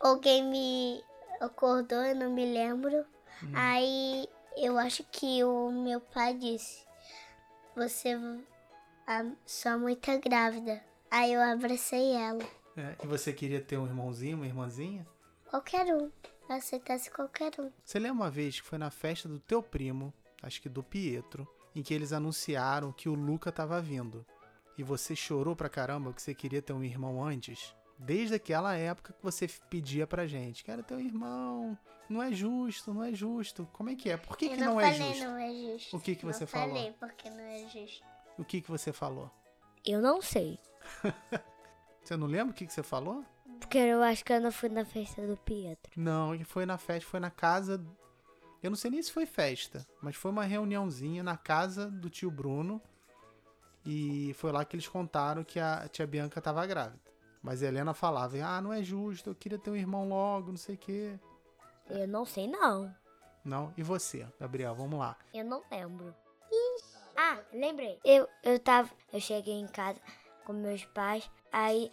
alguém 0.00 0.44
me 0.48 1.02
acordou, 1.40 1.98
eu 1.98 2.14
não 2.14 2.32
me 2.32 2.44
lembro. 2.44 3.04
Aí 3.54 4.28
eu 4.56 4.78
acho 4.78 5.04
que 5.04 5.42
o 5.44 5.70
meu 5.70 6.00
pai 6.00 6.34
disse: 6.34 6.84
Você, 7.76 8.14
a 9.06 9.24
sua 9.46 9.78
mãe 9.78 9.94
tá 9.94 10.16
grávida. 10.16 10.82
Aí 11.10 11.32
eu 11.32 11.40
abracei 11.40 12.12
ela. 12.12 12.44
É, 12.76 12.96
e 13.02 13.06
você 13.06 13.32
queria 13.32 13.60
ter 13.60 13.76
um 13.76 13.86
irmãozinho, 13.86 14.36
uma 14.36 14.46
irmãzinha? 14.46 15.06
Qualquer 15.48 15.86
um. 15.94 16.10
Aceitasse 16.48 17.10
qualquer 17.10 17.52
um. 17.58 17.70
Você 17.84 17.98
lembra 17.98 18.24
uma 18.24 18.30
vez 18.30 18.60
que 18.60 18.66
foi 18.66 18.78
na 18.78 18.90
festa 18.90 19.28
do 19.28 19.38
teu 19.38 19.62
primo, 19.62 20.12
acho 20.42 20.62
que 20.62 20.68
do 20.68 20.82
Pietro, 20.82 21.46
em 21.74 21.82
que 21.82 21.92
eles 21.92 22.12
anunciaram 22.12 22.92
que 22.92 23.08
o 23.08 23.14
Luca 23.14 23.52
tava 23.52 23.80
vindo. 23.80 24.24
E 24.76 24.82
você 24.82 25.16
chorou 25.16 25.56
pra 25.56 25.68
caramba 25.68 26.12
que 26.12 26.22
você 26.22 26.34
queria 26.34 26.62
ter 26.62 26.72
um 26.72 26.84
irmão 26.84 27.22
antes? 27.22 27.74
Desde 27.98 28.34
aquela 28.34 28.74
época 28.76 29.12
que 29.12 29.22
você 29.22 29.48
pedia 29.68 30.06
pra 30.06 30.26
gente, 30.26 30.62
quero 30.62 30.82
ter 30.82 30.94
um 30.94 31.00
irmão, 31.00 31.76
não 32.08 32.22
é 32.22 32.32
justo, 32.32 32.94
não 32.94 33.02
é 33.02 33.12
justo. 33.12 33.68
Como 33.72 33.90
é 33.90 33.96
que 33.96 34.08
é? 34.10 34.16
Por 34.16 34.36
que, 34.36 34.46
eu 34.46 34.50
que 34.50 34.56
não, 34.56 34.74
não, 34.74 34.80
é 34.80 34.94
justo? 34.94 35.24
não 35.24 35.36
é 35.36 35.52
justo. 35.52 35.96
O 35.96 36.00
que 36.00 36.14
que 36.14 36.24
Não 36.24 36.32
você 36.32 36.46
falou? 36.46 36.68
falei 36.68 36.92
porque 36.98 37.28
não 37.30 37.40
é 37.40 37.68
justo. 37.68 38.04
O 38.38 38.44
que, 38.44 38.60
que 38.60 38.70
você 38.70 38.92
falou? 38.92 39.30
Eu 39.84 40.00
não 40.00 40.22
sei. 40.22 40.58
Você 42.02 42.16
não 42.16 42.26
lembra 42.26 42.52
o 42.52 42.54
que, 42.54 42.66
que 42.66 42.72
você 42.72 42.82
falou? 42.82 43.22
Porque 43.60 43.76
eu 43.76 44.02
acho 44.02 44.24
que 44.24 44.32
eu 44.32 44.40
não 44.40 44.50
fui 44.50 44.70
na 44.70 44.82
festa 44.82 45.26
do 45.26 45.36
Pietro. 45.36 45.92
Não, 45.94 46.38
que 46.38 46.42
foi 46.44 46.64
na 46.64 46.78
festa, 46.78 47.10
foi 47.10 47.20
na 47.20 47.30
casa. 47.30 47.84
Eu 48.62 48.70
não 48.70 48.76
sei 48.78 48.90
nem 48.90 49.02
se 49.02 49.12
foi 49.12 49.26
festa, 49.26 49.86
mas 50.00 50.16
foi 50.16 50.30
uma 50.30 50.44
reuniãozinha 50.44 51.22
na 51.22 51.36
casa 51.36 51.90
do 51.90 52.08
tio 52.08 52.30
Bruno. 52.30 52.80
E 53.84 54.32
foi 54.38 54.52
lá 54.52 54.64
que 54.64 54.74
eles 54.74 54.88
contaram 54.88 55.44
que 55.44 55.60
a 55.60 55.86
tia 55.88 56.06
Bianca 56.06 56.40
tava 56.40 56.64
grávida. 56.64 56.98
Mas 57.48 57.62
a 57.62 57.66
Helena 57.66 57.94
falava: 57.94 58.36
Ah, 58.44 58.60
não 58.60 58.74
é 58.74 58.82
justo, 58.82 59.30
eu 59.30 59.34
queria 59.34 59.58
ter 59.58 59.70
um 59.70 59.76
irmão 59.76 60.06
logo, 60.06 60.50
não 60.50 60.58
sei 60.58 60.74
o 60.74 60.78
quê. 60.78 61.18
Eu 61.88 62.06
não 62.06 62.26
sei, 62.26 62.46
não. 62.46 62.94
Não, 63.42 63.72
e 63.74 63.82
você, 63.82 64.26
Gabriel, 64.38 64.74
vamos 64.74 64.98
lá. 64.98 65.16
Eu 65.32 65.46
não 65.46 65.62
lembro. 65.70 66.14
Ah, 67.16 67.38
lembrei. 67.50 67.98
Eu, 68.04 68.28
eu 68.44 68.58
tava. 68.58 68.90
Eu 69.10 69.18
cheguei 69.18 69.54
em 69.54 69.66
casa 69.66 69.98
com 70.44 70.52
meus 70.52 70.84
pais. 70.84 71.30
Aí 71.50 71.90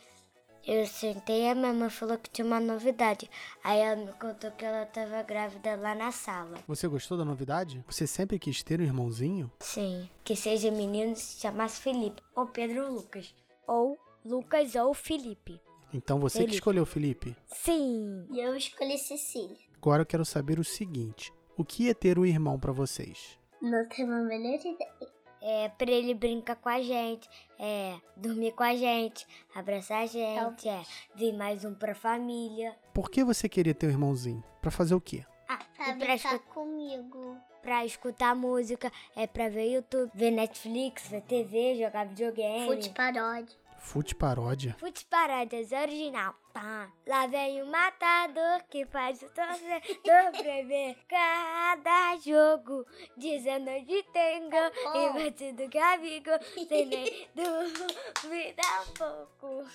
eu 0.67 0.85
sentei 0.85 1.43
e 1.43 1.50
a 1.50 1.55
minha 1.55 1.71
mãe 1.71 1.89
falou 1.89 2.17
que 2.17 2.29
tinha 2.29 2.45
uma 2.45 2.59
novidade. 2.59 3.29
Aí 3.63 3.79
ela 3.79 3.95
me 3.95 4.12
contou 4.12 4.51
que 4.51 4.65
ela 4.65 4.85
tava 4.85 5.24
grávida 5.24 5.77
lá 5.77 5.95
na 5.95 6.12
sala. 6.12 6.57
Você 6.67 6.85
gostou 6.85 7.17
da 7.17 7.24
novidade? 7.24 7.81
Você 7.88 8.05
sempre 8.05 8.38
quis 8.38 8.62
ter 8.62 8.81
um 8.81 8.83
irmãozinho? 8.83 9.50
Sim. 9.62 10.09
Que 10.21 10.35
seja 10.35 10.69
menino 10.69 11.13
e 11.13 11.15
se 11.15 11.39
chamasse 11.39 11.79
Felipe. 11.79 12.21
Ou 12.35 12.45
Pedro 12.45 12.88
ou 12.88 12.91
Lucas. 12.91 13.33
Ou 13.65 13.97
Lucas 14.25 14.75
ou 14.75 14.94
Felipe. 14.94 15.62
Então 15.94 16.20
você 16.20 16.39
que 16.39 16.44
Felipe. 16.46 16.55
escolheu, 16.58 16.86
Felipe. 16.86 17.36
Sim. 17.48 18.25
E 18.32 18.39
eu 18.39 18.55
escolhi 18.55 18.98
Cecília. 18.98 19.55
Agora 19.77 20.01
eu 20.01 20.05
quero 20.05 20.25
saber 20.25 20.60
o 20.60 20.63
seguinte: 20.63 21.32
o 21.55 21.63
que 21.63 21.89
é 21.89 21.94
ter 21.94 22.17
um 22.20 22.25
irmão 22.25 22.60
pra 22.60 22.72
vocês? 22.74 23.38
Não 23.62 23.88
tenho 23.88 24.12
a 24.12 24.20
melhor 24.22 24.55
ideia. 24.60 25.15
É 25.41 25.70
pra 25.70 25.91
ele 25.91 26.15
brincar 26.15 26.55
com 26.55 26.67
a 26.70 26.82
gente, 26.82 27.29
é 27.60 27.96
dormir 28.17 28.51
com 28.53 28.63
a 28.63 28.75
gente, 28.75 29.27
abraçar 29.53 30.01
a 30.01 30.05
gente, 30.08 30.67
é 30.67 30.82
vir 31.13 31.34
mais 31.34 31.63
um 31.63 31.75
pra 31.75 31.94
família. 31.94 32.75
Por 32.94 33.12
que 33.12 33.24
você 33.24 33.48
queria 33.48 33.75
ter 33.75 33.86
um 33.86 33.91
irmãozinho? 33.91 34.44
Pra 34.60 34.72
fazer 34.72 34.96
o 34.96 35.01
quê? 35.01 35.24
Ah, 35.48 35.58
Pra 35.77 35.89
e 35.89 35.96
pra, 35.98 36.08
brincar 36.08 36.36
escu- 36.36 36.39
comigo. 36.51 37.38
pra 37.62 37.86
escutar 37.86 38.34
música, 38.36 38.91
é 39.15 39.27
pra 39.27 39.48
ver 39.48 39.72
YouTube, 39.75 40.10
ver 40.15 40.32
Netflix, 40.32 41.08
ver 41.10 41.22
TV, 41.22 41.75
jogar 41.75 42.08
videogame. 42.08 42.65
Fute 42.65 42.89
paródia. 42.89 43.55
Fute 43.86 44.15
paródia? 44.15 44.75
Fute 44.80 45.06
Paródias 45.06 45.72
original. 45.72 46.34
Tá. 46.51 46.92
Lá 47.08 47.27
vem 47.27 47.62
o 47.62 47.68
matador 47.68 48.63
que 48.68 48.84
faz 48.88 49.22
o 49.22 49.30
torcedor 49.30 50.32
prever 50.42 50.98
cada 51.08 52.18
jogo. 52.18 52.86
Dizendo 53.15 53.70
de 53.86 54.04
tengo 54.12 54.58
e 54.96 55.13
batido 55.13 55.70
Gabigo. 55.70 56.32
Sem 56.68 56.88
nem 56.88 57.27
duvidar 57.36 58.84
um 58.89 58.94
pouco. 58.94 59.70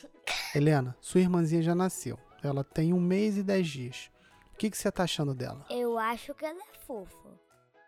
Helena, 0.55 0.95
sua 1.01 1.21
irmãzinha 1.21 1.63
já 1.63 1.75
nasceu. 1.75 2.19
Ela 2.43 2.65
tem 2.65 2.93
um 2.93 3.01
mês 3.01 3.39
e 3.39 3.45
dez 3.45 3.69
dias. 3.69 4.11
O 4.53 4.57
que, 4.57 4.71
que 4.71 4.77
você 4.77 4.91
tá 4.91 5.05
achando 5.05 5.35
dela? 5.35 5.65
Eu 5.71 5.97
acho 5.97 6.35
que 6.35 6.45
ela 6.45 6.61
é 6.61 6.79
fofa. 6.85 7.31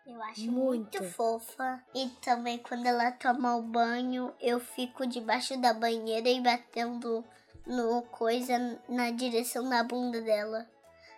Eu 0.05 0.21
acho 0.23 0.51
Muito. 0.51 0.99
muito. 0.99 1.03
fofa. 1.11 1.81
E 1.95 2.09
também 2.21 2.57
quando 2.57 2.85
ela 2.85 3.11
toma 3.11 3.55
o 3.55 3.61
banho, 3.61 4.33
eu 4.41 4.59
fico 4.59 5.07
debaixo 5.07 5.59
da 5.59 5.73
banheira 5.73 6.29
e 6.29 6.41
batendo 6.41 7.23
no 7.65 8.01
coisa 8.03 8.79
na 8.89 9.11
direção 9.11 9.67
da 9.69 9.83
bunda 9.83 10.21
dela. 10.21 10.67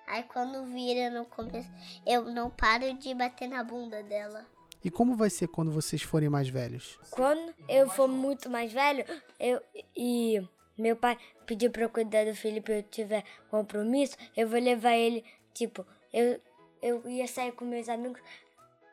Aí 0.07 0.23
quando 0.23 0.65
vira 0.65 1.09
no 1.09 1.25
começo, 1.25 1.69
eu 2.05 2.25
não 2.25 2.49
paro 2.49 2.93
de 2.93 3.13
bater 3.15 3.47
na 3.49 3.63
bunda 3.63 4.03
dela. 4.03 4.45
E 4.83 4.91
como 4.91 5.15
vai 5.15 5.31
ser 5.31 5.47
quando 5.47 5.71
vocês 5.71 6.03
forem 6.03 6.29
mais 6.29 6.47
velhos? 6.47 6.99
Quando 7.09 7.55
eu 7.67 7.89
for 7.89 8.07
muito 8.07 8.51
mais 8.51 8.71
velho, 8.71 9.03
eu 9.39 9.59
e 9.97 10.47
meu 10.77 10.95
pai 10.95 11.17
pediu 11.47 11.71
pra 11.71 11.83
eu 11.83 11.89
cuidar 11.89 12.25
do 12.25 12.35
Felipe 12.35 12.71
e 12.71 12.77
eu 12.77 12.83
tiver 12.83 13.23
compromisso, 13.49 14.15
eu 14.37 14.47
vou 14.47 14.59
levar 14.59 14.93
ele, 14.93 15.23
tipo, 15.55 15.83
eu, 16.13 16.39
eu 16.83 17.09
ia 17.09 17.27
sair 17.27 17.51
com 17.53 17.65
meus 17.65 17.89
amigos 17.89 18.21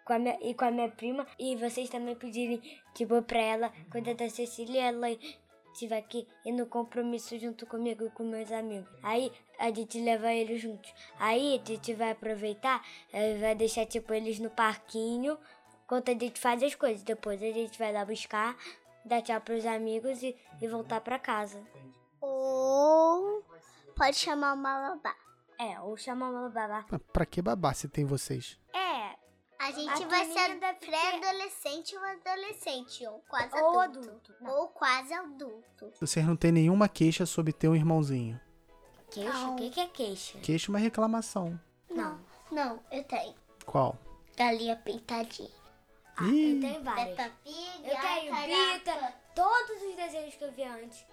com 0.05 0.13
a 0.13 0.19
minha, 0.19 0.39
e 0.41 0.55
com 0.55 0.65
a 0.65 0.71
minha 0.71 0.89
prima 0.89 1.27
e 1.39 1.57
vocês 1.57 1.89
também 1.89 2.15
pedirem, 2.17 2.61
tipo, 2.95 3.21
pra 3.23 3.41
ela 3.41 3.73
cuidar 3.91 4.15
da 4.15 4.29
Cecília 4.29 4.81
e 4.81 4.85
ela 4.85 5.07
tiver 5.75 5.99
aqui 5.99 6.27
e 6.45 6.53
no 6.53 6.67
compromisso 6.67 7.39
junto 7.39 7.67
comigo 7.67 8.05
e 8.05 8.11
com 8.11 8.25
meus 8.25 8.51
amigos. 8.53 8.89
Aí 9.03 9.33
a 9.59 9.71
gente 9.71 10.01
leva 10.01 10.33
eles 10.33 10.61
juntos. 10.61 10.93
Aí 11.19 11.61
a 11.63 11.69
gente 11.69 11.95
vai 11.95 12.11
aproveitar, 12.11 12.85
eh, 13.13 13.39
vai 13.39 13.55
deixar, 13.55 13.87
tipo, 13.87 14.13
eles 14.13 14.39
no 14.39 14.51
parquinho 14.51 15.39
enquanto 15.85 16.11
a 16.11 16.15
gente 16.15 16.41
faz 16.41 16.63
as 16.63 16.75
coisas. 16.75 17.03
Depois 17.03 17.43
a 17.43 17.47
gente 17.47 17.79
vai 17.79 17.93
lá 17.93 18.05
buscar, 18.05 18.57
dar 19.05 19.23
tchau 19.23 19.41
pros 19.41 19.67
amigos 19.67 20.23
e, 20.23 20.37
e 20.61 20.69
voltar 20.69 21.01
pra 21.01 21.19
casa. 21.19 21.61
Ou 22.21 23.43
pode 23.97 24.17
chamar 24.17 24.55
uma 24.55 24.97
babá. 24.97 25.15
É, 25.59 25.81
ou 25.81 25.97
chamar 25.97 26.31
uma 26.31 26.49
babá. 26.49 26.85
Pra 27.13 27.27
que 27.27 27.41
babá 27.41 27.73
se 27.73 27.89
tem 27.89 28.05
vocês? 28.05 28.59
É, 28.75 29.17
A 29.63 29.71
gente 29.71 30.03
A 30.03 30.09
vai 30.09 30.25
ser 30.27 30.59
pré-adolescente 30.81 31.97
ou 31.97 32.03
adolescente, 32.05 33.07
ou 33.07 33.23
quase 33.29 33.55
Ou 33.57 33.79
adulto. 33.81 34.09
adulto. 34.11 34.35
Ou 34.45 34.69
quase 34.69 35.13
adulto. 35.15 35.93
Vocês 36.01 36.27
não 36.27 36.35
têm 36.35 36.51
nenhuma 36.51 36.89
queixa 36.89 37.25
sobre 37.25 37.53
ter 37.53 37.69
um 37.69 37.77
irmãozinho. 37.77 38.41
queixa? 39.09 39.47
O 39.49 39.57
que, 39.57 39.71
que 39.71 39.81
é 39.81 39.87
queixa? 39.87 40.39
Queixa 40.41 40.69
é 40.69 40.71
uma 40.73 40.79
reclamação. 40.81 41.61
Não. 41.89 42.19
Não, 42.51 42.81
eu 42.91 43.05
tenho. 43.05 43.35
Qual? 43.65 43.97
Galinha 44.37 44.75
pintadinha. 44.77 45.49
Ah, 46.17 46.25
Ih. 46.25 46.57
eu 46.57 46.61
tenho 46.61 46.83
várias. 46.83 47.17
Peppa 47.17 47.31
Pig, 47.45 47.89
Eu 47.89 48.01
tenho 48.01 48.35
Bita, 48.75 49.15
todos 49.35 49.83
os 49.83 49.95
desenhos 49.95 50.35
que 50.35 50.45
eu 50.45 50.53
vi 50.53 50.65
antes. 50.65 51.07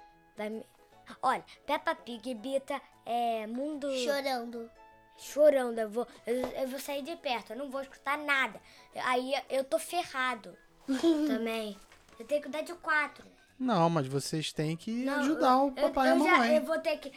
Olha, 1.22 1.46
Peppa 1.68 1.94
Pig, 1.96 2.34
Bita, 2.34 2.82
é 3.06 3.46
Mundo... 3.46 3.88
Chorando. 4.04 4.70
Chorando. 5.20 5.78
Eu 5.80 5.90
vou, 5.90 6.08
eu, 6.26 6.36
eu 6.36 6.68
vou 6.68 6.80
sair 6.80 7.02
de 7.04 7.16
perto, 7.18 7.52
eu 7.54 7.58
não 7.58 7.70
vou 7.70 7.82
escutar 7.82 8.18
nada. 8.18 8.60
Aí 9.04 9.34
eu 9.50 9.64
tô 9.64 9.78
ferrado 9.80 10.56
também. 11.28 11.78
Eu 12.20 12.26
tenho 12.26 12.42
que 12.42 12.50
cuidar 12.50 12.64
de 12.64 12.74
quatro. 12.76 13.26
Não, 13.60 13.90
mas 13.90 14.08
vocês 14.08 14.54
têm 14.54 14.78
que 14.78 15.04
Não, 15.04 15.20
ajudar 15.20 15.58
o 15.58 15.68
eu- 15.68 15.74
papai 15.74 16.12
eu, 16.12 16.18
e 16.18 16.22
a 16.22 16.24
já, 16.24 16.32
mamãe. 16.32 16.56
Eu 16.58 16.64
vou 16.64 16.80
ter 16.80 16.98
que. 16.98 17.12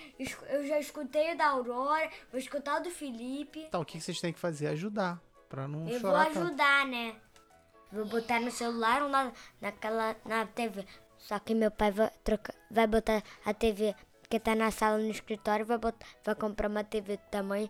Eu 0.48 0.66
já 0.66 0.78
escutei 0.80 1.34
o 1.34 1.38
da 1.38 1.46
Aurora, 1.50 2.10
vou 2.32 2.40
escutar 2.40 2.80
o 2.80 2.82
do 2.82 2.90
Felipe. 2.90 3.60
Então, 3.60 3.80
o 3.80 3.84
que 3.84 4.00
vocês 4.00 4.20
têm 4.20 4.32
que 4.32 4.40
fazer? 4.40 4.66
Ajudar. 4.68 5.20
Pra 5.48 5.68
não 5.68 5.86
Eu 5.88 6.00
vou 6.00 6.10
chorar 6.10 6.26
tanto. 6.26 6.38
ajudar, 6.40 6.86
né? 6.86 7.14
Vou 7.92 8.06
botar 8.06 8.40
no 8.40 8.50
celular 8.50 9.02
ou 9.02 9.08
na, 9.08 9.30
naquela, 9.60 10.16
na 10.24 10.46
TV. 10.46 10.84
Só 11.18 11.38
que 11.38 11.54
meu 11.54 11.70
pai 11.70 11.90
vai, 11.92 12.10
trocar, 12.24 12.54
vai 12.70 12.86
botar 12.86 13.22
a 13.44 13.52
TV 13.54 13.94
que 14.28 14.40
tá 14.40 14.54
na 14.54 14.70
sala 14.70 14.96
no 14.98 15.10
escritório, 15.10 15.64
vai, 15.66 15.76
botar, 15.78 16.06
vai 16.24 16.34
comprar 16.34 16.68
uma 16.68 16.82
TV 16.82 17.18
do 17.18 17.22
tamanho 17.30 17.68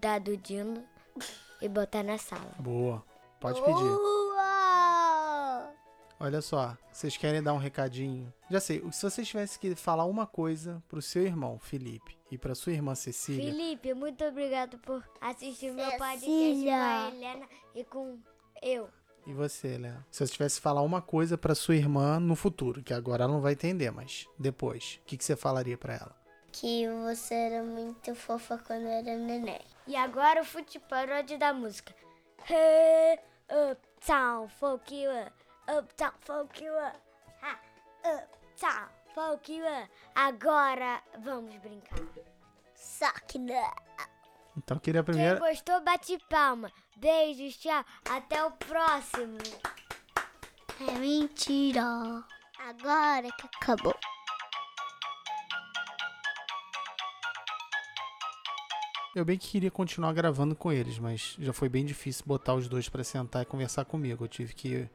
da 0.00 0.18
do 0.18 0.36
Dino 0.36 0.84
e 1.60 1.68
botar 1.68 2.02
na 2.02 2.18
sala. 2.18 2.54
Boa. 2.58 3.02
Pode 3.40 3.60
pedir. 3.60 3.84
Uau! 3.84 5.74
Olha 6.20 6.40
só, 6.40 6.76
vocês 6.90 7.16
querem 7.16 7.42
dar 7.42 7.52
um 7.52 7.58
recadinho? 7.58 8.32
Já 8.50 8.60
sei, 8.60 8.82
se 8.92 9.02
vocês 9.02 9.26
tivessem 9.28 9.60
que 9.60 9.74
falar 9.74 10.04
uma 10.04 10.26
coisa 10.26 10.82
pro 10.88 11.02
seu 11.02 11.22
irmão, 11.22 11.58
Felipe, 11.58 12.16
e 12.30 12.38
pra 12.38 12.54
sua 12.54 12.72
irmã 12.72 12.94
Cecília, 12.94 13.52
Felipe, 13.52 13.92
muito 13.94 14.24
obrigado 14.24 14.78
por 14.78 15.02
assistir 15.20 15.72
meu 15.72 15.84
podcast 15.98 16.24
com 16.24 16.38
Cecília. 16.40 16.76
a 16.76 17.08
Helena 17.10 17.46
e 17.74 17.84
com 17.84 18.18
eu. 18.62 18.88
e 19.26 19.32
você, 19.34 19.76
Léo? 19.76 20.04
Se 20.10 20.24
você 20.24 20.32
tivesse 20.32 20.56
que 20.56 20.62
falar 20.62 20.82
uma 20.82 21.02
coisa 21.02 21.36
pra 21.36 21.54
sua 21.54 21.76
irmã 21.76 22.18
no 22.20 22.36
futuro, 22.36 22.82
que 22.82 22.94
agora 22.94 23.24
ela 23.24 23.32
não 23.32 23.40
vai 23.42 23.52
entender, 23.52 23.90
mas 23.90 24.26
depois, 24.38 25.00
o 25.02 25.06
que, 25.06 25.16
que 25.18 25.24
você 25.24 25.34
falaria 25.36 25.76
pra 25.76 25.94
ela? 25.94 26.16
Que 26.56 26.88
você 26.88 27.34
era 27.34 27.62
muito 27.64 28.14
fofa 28.14 28.56
quando 28.58 28.86
era 28.86 29.16
neném. 29.16 29.60
E 29.88 29.96
agora 29.96 30.40
o 30.40 30.44
fute 30.44 30.78
paródia 30.78 31.36
da 31.36 31.52
música. 31.52 31.92
Hey, 32.48 33.18
uptown, 33.50 34.48
folk 34.48 34.94
you 34.94 35.10
up. 35.10 35.32
Uptown, 35.68 36.12
folk 36.20 36.64
you 36.64 36.72
up. 36.72 36.96
Ha, 37.42 37.58
uptown, 38.04 38.88
folk 39.14 39.52
you 39.52 39.64
up. 39.66 39.90
Agora 40.14 41.02
vamos 41.18 41.56
brincar. 41.56 41.98
Só 42.72 43.10
que 43.26 43.38
não. 43.38 43.74
Então, 44.56 44.78
queria 44.78 45.02
Quem 45.02 45.12
primeiro. 45.14 45.40
gostou, 45.40 45.80
bate 45.80 46.16
palma. 46.30 46.70
Beijos, 46.96 47.56
tchau. 47.56 47.84
Até 48.08 48.44
o 48.44 48.52
próximo. 48.52 49.38
É 50.88 50.92
mentira. 50.92 51.82
Agora 52.60 53.28
que 53.32 53.46
acabou. 53.56 53.94
Eu 59.14 59.24
bem 59.24 59.38
que 59.38 59.48
queria 59.48 59.70
continuar 59.70 60.12
gravando 60.12 60.56
com 60.56 60.72
eles, 60.72 60.98
mas 60.98 61.36
já 61.38 61.52
foi 61.52 61.68
bem 61.68 61.84
difícil 61.84 62.24
botar 62.26 62.54
os 62.54 62.66
dois 62.66 62.88
pra 62.88 63.04
sentar 63.04 63.42
e 63.42 63.46
conversar 63.46 63.84
comigo. 63.84 64.24
Eu 64.24 64.28
tive 64.28 64.52
que 64.52 64.88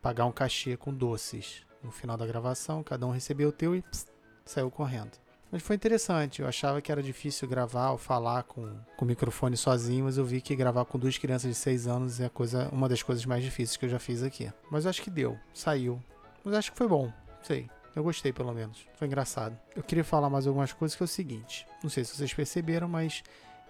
pagar 0.00 0.24
um 0.24 0.32
cachê 0.32 0.78
com 0.78 0.94
doces 0.94 1.66
no 1.82 1.90
final 1.90 2.16
da 2.16 2.26
gravação. 2.26 2.82
Cada 2.82 3.06
um 3.06 3.10
recebeu 3.10 3.50
o 3.50 3.52
teu 3.52 3.76
e 3.76 3.82
pss, 3.82 4.06
saiu 4.46 4.70
correndo. 4.70 5.12
Mas 5.52 5.62
foi 5.62 5.76
interessante. 5.76 6.40
Eu 6.40 6.48
achava 6.48 6.80
que 6.80 6.90
era 6.90 7.02
difícil 7.02 7.46
gravar 7.46 7.90
ou 7.90 7.98
falar 7.98 8.44
com, 8.44 8.66
com 8.96 9.04
o 9.04 9.08
microfone 9.08 9.58
sozinho, 9.58 10.06
mas 10.06 10.16
eu 10.16 10.24
vi 10.24 10.40
que 10.40 10.56
gravar 10.56 10.86
com 10.86 10.98
duas 10.98 11.18
crianças 11.18 11.50
de 11.50 11.54
seis 11.54 11.86
anos 11.86 12.18
é 12.18 12.30
coisa, 12.30 12.70
uma 12.72 12.88
das 12.88 13.02
coisas 13.02 13.26
mais 13.26 13.44
difíceis 13.44 13.76
que 13.76 13.84
eu 13.84 13.90
já 13.90 13.98
fiz 13.98 14.22
aqui. 14.22 14.50
Mas 14.70 14.84
eu 14.84 14.90
acho 14.90 15.02
que 15.02 15.10
deu, 15.10 15.38
saiu. 15.52 16.02
Mas 16.42 16.54
acho 16.54 16.72
que 16.72 16.78
foi 16.78 16.88
bom, 16.88 17.12
sei. 17.42 17.68
Eu 17.94 18.02
gostei 18.02 18.32
pelo 18.32 18.52
menos. 18.54 18.86
Foi 18.96 19.06
engraçado. 19.06 19.58
Eu 19.74 19.82
queria 19.82 20.04
falar 20.04 20.30
mais 20.30 20.46
algumas 20.46 20.72
coisas 20.72 20.96
que 20.96 21.02
é 21.02 21.04
o 21.04 21.08
seguinte. 21.08 21.66
Não 21.82 21.90
sei 21.90 22.04
se 22.04 22.16
vocês 22.16 22.32
perceberam, 22.32 22.88
mas 22.88 23.22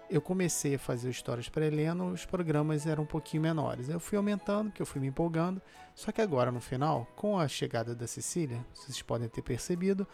eu 0.09 0.21
comecei 0.21 0.75
a 0.75 0.79
fazer 0.79 1.09
histórias 1.09 1.49
para 1.49 1.65
Helena, 1.65 2.05
os 2.05 2.25
programas 2.25 2.85
eram 2.85 3.03
um 3.03 3.07
pouquinho 3.07 3.43
menores. 3.43 3.89
Eu 3.89 3.99
fui 3.99 4.17
aumentando, 4.17 4.69
porque 4.69 4.81
eu 4.81 4.85
fui 4.85 5.01
me 5.01 5.07
empolgando. 5.07 5.61
Só 5.93 6.11
que 6.11 6.21
agora, 6.21 6.51
no 6.51 6.61
final, 6.61 7.07
com 7.15 7.39
a 7.39 7.47
chegada 7.47 7.95
da 7.95 8.07
Cecília, 8.07 8.65
vocês 8.73 9.01
podem 9.01 9.27
ter 9.27 9.41
percebido, 9.41 10.07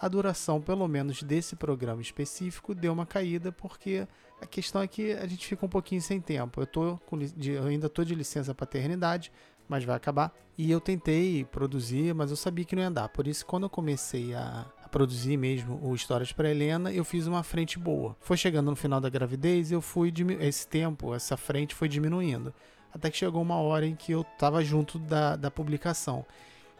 a 0.00 0.08
duração, 0.08 0.62
pelo 0.62 0.88
menos 0.88 1.22
desse 1.22 1.54
programa 1.54 2.00
específico, 2.00 2.74
deu 2.74 2.92
uma 2.92 3.04
caída, 3.04 3.52
porque 3.52 4.06
a 4.40 4.46
questão 4.46 4.80
é 4.80 4.86
que 4.86 5.12
a 5.12 5.26
gente 5.26 5.46
fica 5.46 5.66
um 5.66 5.68
pouquinho 5.68 6.00
sem 6.00 6.20
tempo. 6.20 6.62
Eu, 6.62 6.66
tô 6.66 6.98
com 7.06 7.18
eu 7.20 7.64
ainda 7.64 7.86
estou 7.86 8.04
de 8.04 8.14
licença 8.14 8.54
paternidade, 8.54 9.30
mas 9.68 9.84
vai 9.84 9.96
acabar. 9.96 10.34
E 10.56 10.70
eu 10.70 10.80
tentei 10.80 11.44
produzir, 11.44 12.14
mas 12.14 12.30
eu 12.30 12.36
sabia 12.36 12.64
que 12.64 12.74
não 12.74 12.82
ia 12.82 12.90
dar. 12.90 13.08
Por 13.10 13.28
isso, 13.28 13.44
quando 13.44 13.64
eu 13.64 13.70
comecei 13.70 14.34
a 14.34 14.66
produzir 14.90 15.36
mesmo 15.36 15.78
o 15.82 15.94
Histórias 15.94 16.32
para 16.32 16.50
Helena, 16.50 16.92
eu 16.92 17.04
fiz 17.04 17.26
uma 17.26 17.42
frente 17.42 17.78
boa. 17.78 18.16
Foi 18.20 18.36
chegando 18.36 18.70
no 18.70 18.76
final 18.76 19.00
da 19.00 19.08
gravidez, 19.08 19.70
eu 19.70 19.80
fui 19.80 20.12
esse 20.40 20.66
tempo, 20.66 21.14
essa 21.14 21.36
frente 21.36 21.74
foi 21.74 21.88
diminuindo. 21.88 22.52
Até 22.92 23.10
que 23.10 23.16
chegou 23.16 23.40
uma 23.40 23.56
hora 23.56 23.86
em 23.86 23.94
que 23.94 24.12
eu 24.12 24.22
estava 24.22 24.62
junto 24.64 24.98
da, 24.98 25.36
da 25.36 25.50
publicação. 25.50 26.26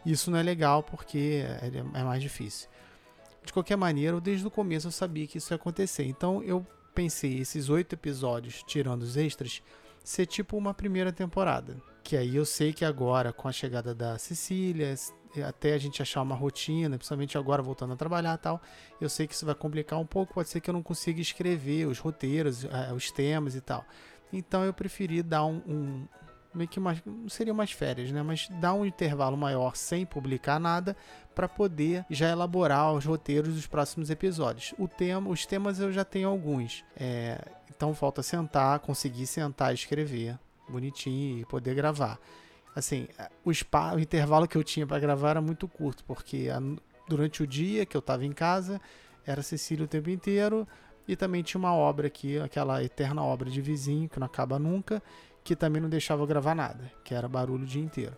Isso 0.05 0.29
não 0.29 0.37
é 0.37 0.43
legal 0.43 0.83
porque 0.83 1.43
é, 1.45 1.99
é 1.99 2.03
mais 2.03 2.21
difícil. 2.21 2.69
De 3.43 3.53
qualquer 3.53 3.77
maneira, 3.77 4.19
desde 4.19 4.45
o 4.45 4.51
começo 4.51 4.87
eu 4.87 4.91
sabia 4.91 5.25
que 5.25 5.37
isso 5.37 5.53
ia 5.53 5.55
acontecer. 5.55 6.05
Então 6.05 6.43
eu 6.43 6.65
pensei 6.93 7.39
esses 7.39 7.69
oito 7.69 7.93
episódios, 7.93 8.63
tirando 8.63 9.03
os 9.03 9.15
extras, 9.15 9.61
ser 10.03 10.25
tipo 10.25 10.57
uma 10.57 10.73
primeira 10.73 11.11
temporada. 11.11 11.77
Que 12.03 12.17
aí 12.17 12.35
eu 12.35 12.45
sei 12.45 12.73
que 12.73 12.83
agora, 12.83 13.31
com 13.31 13.47
a 13.47 13.51
chegada 13.51 13.93
da 13.93 14.17
Cecília, 14.17 14.95
até 15.47 15.73
a 15.73 15.77
gente 15.77 16.01
achar 16.01 16.21
uma 16.21 16.35
rotina, 16.35 16.97
principalmente 16.97 17.37
agora 17.37 17.61
voltando 17.61 17.93
a 17.93 17.95
trabalhar 17.95 18.37
tal, 18.37 18.61
eu 18.99 19.07
sei 19.07 19.27
que 19.27 19.33
isso 19.33 19.45
vai 19.45 19.55
complicar 19.55 19.99
um 19.99 20.05
pouco, 20.05 20.33
pode 20.33 20.49
ser 20.49 20.59
que 20.59 20.69
eu 20.69 20.73
não 20.73 20.83
consiga 20.83 21.21
escrever 21.21 21.85
os 21.85 21.99
roteiros, 21.99 22.65
eh, 22.65 22.93
os 22.93 23.11
temas 23.11 23.55
e 23.55 23.61
tal. 23.61 23.85
Então 24.33 24.65
eu 24.65 24.73
preferi 24.73 25.21
dar 25.21 25.45
um, 25.45 25.61
um 25.67 26.07
meio 26.53 26.69
que 26.69 26.79
mais, 26.79 27.01
não 27.05 27.29
seria 27.29 27.53
umas 27.53 27.71
férias, 27.71 28.11
né? 28.11 28.21
Mas 28.21 28.49
dar 28.59 28.73
um 28.73 28.85
intervalo 28.85 29.37
maior 29.37 29.75
sem 29.75 30.05
publicar 30.05 30.59
nada 30.59 30.95
para 31.33 31.47
poder 31.47 32.05
já 32.09 32.29
elaborar 32.29 32.93
os 32.93 33.05
roteiros 33.05 33.55
dos 33.55 33.67
próximos 33.67 34.09
episódios. 34.09 34.73
O 34.77 34.87
tema, 34.87 35.29
os 35.29 35.45
temas 35.45 35.79
eu 35.79 35.91
já 35.91 36.03
tenho 36.03 36.27
alguns, 36.27 36.83
é, 36.95 37.39
então 37.69 37.93
falta 37.93 38.21
sentar, 38.21 38.79
conseguir 38.79 39.27
sentar 39.27 39.71
e 39.71 39.75
escrever 39.75 40.37
bonitinho 40.71 41.39
e 41.39 41.45
poder 41.45 41.75
gravar. 41.75 42.19
Assim, 42.75 43.07
o, 43.43 43.53
spa, 43.53 43.93
o 43.93 43.99
intervalo 43.99 44.47
que 44.47 44.57
eu 44.57 44.63
tinha 44.63 44.87
para 44.87 44.99
gravar 44.99 45.31
era 45.31 45.41
muito 45.41 45.67
curto, 45.67 46.03
porque 46.05 46.49
a, 46.49 46.61
durante 47.07 47.43
o 47.43 47.47
dia 47.47 47.85
que 47.85 47.95
eu 47.95 47.99
estava 47.99 48.25
em 48.25 48.31
casa 48.31 48.79
era 49.25 49.43
Cecília 49.43 49.85
o 49.85 49.87
tempo 49.87 50.09
inteiro 50.09 50.67
e 51.07 51.15
também 51.15 51.43
tinha 51.43 51.59
uma 51.59 51.73
obra 51.73 52.07
aqui, 52.07 52.39
aquela 52.39 52.83
eterna 52.83 53.23
obra 53.23 53.49
de 53.49 53.61
vizinho 53.61 54.07
que 54.07 54.19
não 54.19 54.25
acaba 54.25 54.57
nunca, 54.57 55.03
que 55.43 55.55
também 55.55 55.81
não 55.81 55.89
deixava 55.89 56.21
eu 56.21 56.27
gravar 56.27 56.55
nada, 56.55 56.91
que 57.03 57.13
era 57.13 57.27
barulho 57.27 57.63
o 57.63 57.67
dia 57.67 57.81
inteiro. 57.81 58.15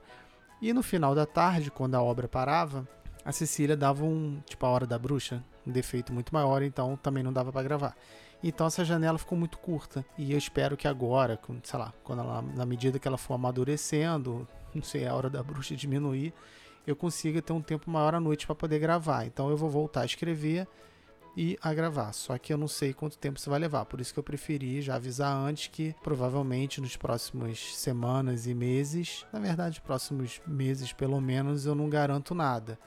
E 0.61 0.71
no 0.71 0.83
final 0.83 1.15
da 1.15 1.25
tarde, 1.25 1.71
quando 1.71 1.95
a 1.95 2.01
obra 2.01 2.27
parava, 2.27 2.87
a 3.25 3.31
Cecília 3.31 3.75
dava 3.75 4.03
um, 4.03 4.41
tipo 4.45 4.65
a 4.65 4.69
hora 4.69 4.85
da 4.85 4.99
bruxa, 4.99 5.43
um 5.65 5.71
defeito 5.71 6.13
muito 6.13 6.33
maior, 6.33 6.61
então 6.61 6.95
também 6.97 7.23
não 7.23 7.33
dava 7.33 7.51
para 7.51 7.63
gravar. 7.63 7.95
Então 8.43 8.67
essa 8.67 8.84
janela 8.84 9.17
ficou 9.17 9.38
muito 9.38 9.58
curta 9.58 10.06
e 10.17 10.34
eu 10.34 10.38
espero 10.38 10.75
que 10.75 10.86
agora, 10.86 11.39
sei 11.63 11.79
lá, 11.79 11.93
quando 12.03 12.19
ela, 12.19 12.41
na 12.41 12.65
medida 12.65 12.99
que 12.99 13.08
ela 13.08 13.17
for 13.17 13.36
amadurecendo, 13.36 14.45
não 14.75 14.84
sei, 14.84 15.08
a 15.08 15.15
hora 15.15 15.29
da 15.29 15.41
bruxa 15.41 15.75
diminuir, 15.75 16.34
eu 16.86 16.93
consiga 16.93 17.41
ter 17.41 17.53
um 17.53 17.62
tempo 17.62 17.89
maior 17.89 18.13
à 18.13 18.19
noite 18.19 18.45
para 18.45 18.53
poder 18.53 18.79
gravar. 18.79 19.25
Então 19.25 19.49
eu 19.49 19.56
vou 19.56 19.69
voltar 19.69 20.01
a 20.01 20.06
escrever 20.06 20.67
e 21.38 21.58
a 21.62 21.73
gravar. 21.73 22.12
Só 22.12 22.38
que 22.38 22.51
eu 22.51 22.58
não 22.58 22.67
sei 22.67 22.93
quanto 22.93 23.17
tempo 23.17 23.39
isso 23.39 23.49
vai 23.49 23.60
levar. 23.60 23.86
Por 23.86 24.01
isso 24.01 24.13
que 24.13 24.19
eu 24.19 24.23
preferi 24.23 24.82
já 24.82 24.95
avisar 24.95 25.34
antes 25.36 25.67
que 25.67 25.95
provavelmente 26.03 26.82
nos 26.82 26.97
próximos 26.97 27.77
semanas 27.77 28.45
e 28.45 28.53
meses, 28.53 29.25
na 29.32 29.39
verdade, 29.39 29.79
próximos 29.79 30.41
meses 30.45 30.91
pelo 30.91 31.21
menos, 31.21 31.65
eu 31.65 31.73
não 31.73 31.89
garanto 31.89 32.36
nada. 32.36 32.77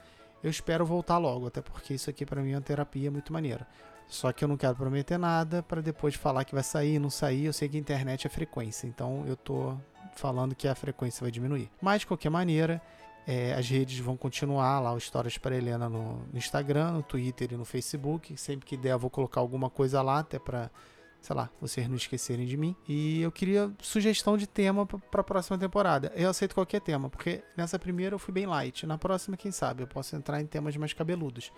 Eu 0.43 0.51
espero 0.51 0.85
voltar 0.85 1.17
logo, 1.17 1.47
até 1.47 1.61
porque 1.61 1.95
isso 1.95 2.11
aqui 2.11 2.23
para 2.23 2.43
mim 2.43 2.51
é 2.51 2.55
uma 2.55 2.61
terapia 2.61 3.09
muito 3.09 3.33
maneira. 3.33 3.67
Só 4.07 4.31
que 4.31 4.43
eu 4.43 4.47
não 4.47 4.55
quero 4.55 4.75
prometer 4.75 5.17
nada 5.17 5.61
para 5.61 5.81
depois 5.81 6.15
falar 6.15 6.45
que 6.45 6.53
vai 6.53 6.63
sair, 6.63 6.97
não 6.97 7.09
sair. 7.09 7.45
Eu 7.45 7.53
sei 7.53 7.67
que 7.67 7.75
a 7.75 7.79
internet 7.79 8.25
é 8.25 8.29
frequência, 8.29 8.87
então 8.87 9.25
eu 9.27 9.35
tô 9.35 9.77
falando 10.15 10.55
que 10.55 10.67
a 10.67 10.75
frequência 10.75 11.21
vai 11.21 11.31
diminuir. 11.31 11.69
Mas 11.81 12.01
de 12.01 12.07
qualquer 12.07 12.29
maneira, 12.29 12.81
é, 13.27 13.53
as 13.53 13.69
redes 13.69 13.99
vão 13.99 14.15
continuar 14.15 14.79
lá, 14.79 14.93
o 14.93 14.97
Histórias 14.97 15.37
para 15.37 15.55
Helena 15.55 15.89
no, 15.89 16.25
no 16.31 16.37
Instagram, 16.37 16.91
no 16.91 17.03
Twitter 17.03 17.49
e 17.51 17.57
no 17.57 17.65
Facebook. 17.65 18.37
Sempre 18.37 18.65
que 18.65 18.77
der, 18.77 18.93
eu 18.93 18.99
vou 18.99 19.09
colocar 19.09 19.41
alguma 19.41 19.69
coisa 19.69 20.01
lá, 20.01 20.19
até 20.19 20.39
para, 20.39 20.71
sei 21.19 21.35
lá, 21.35 21.49
vocês 21.59 21.87
não 21.89 21.97
esquecerem 21.97 22.45
de 22.45 22.55
mim. 22.55 22.73
E 22.87 23.21
eu 23.21 23.31
queria 23.31 23.69
sugestão 23.81 24.37
de 24.37 24.47
tema 24.47 24.85
para 24.85 25.19
a 25.19 25.23
próxima 25.23 25.57
temporada. 25.57 26.13
Eu 26.15 26.29
aceito 26.29 26.55
qualquer 26.55 26.79
tema, 26.79 27.09
porque 27.09 27.43
nessa 27.57 27.77
primeira 27.77 28.15
eu 28.15 28.19
fui 28.19 28.33
bem 28.33 28.45
light. 28.45 28.85
Na 28.85 28.97
próxima, 28.97 29.35
quem 29.35 29.51
sabe, 29.51 29.83
eu 29.83 29.87
posso 29.87 30.15
entrar 30.15 30.39
em 30.39 30.45
temas 30.45 30.77
mais 30.77 30.93
cabeludos. 30.93 31.51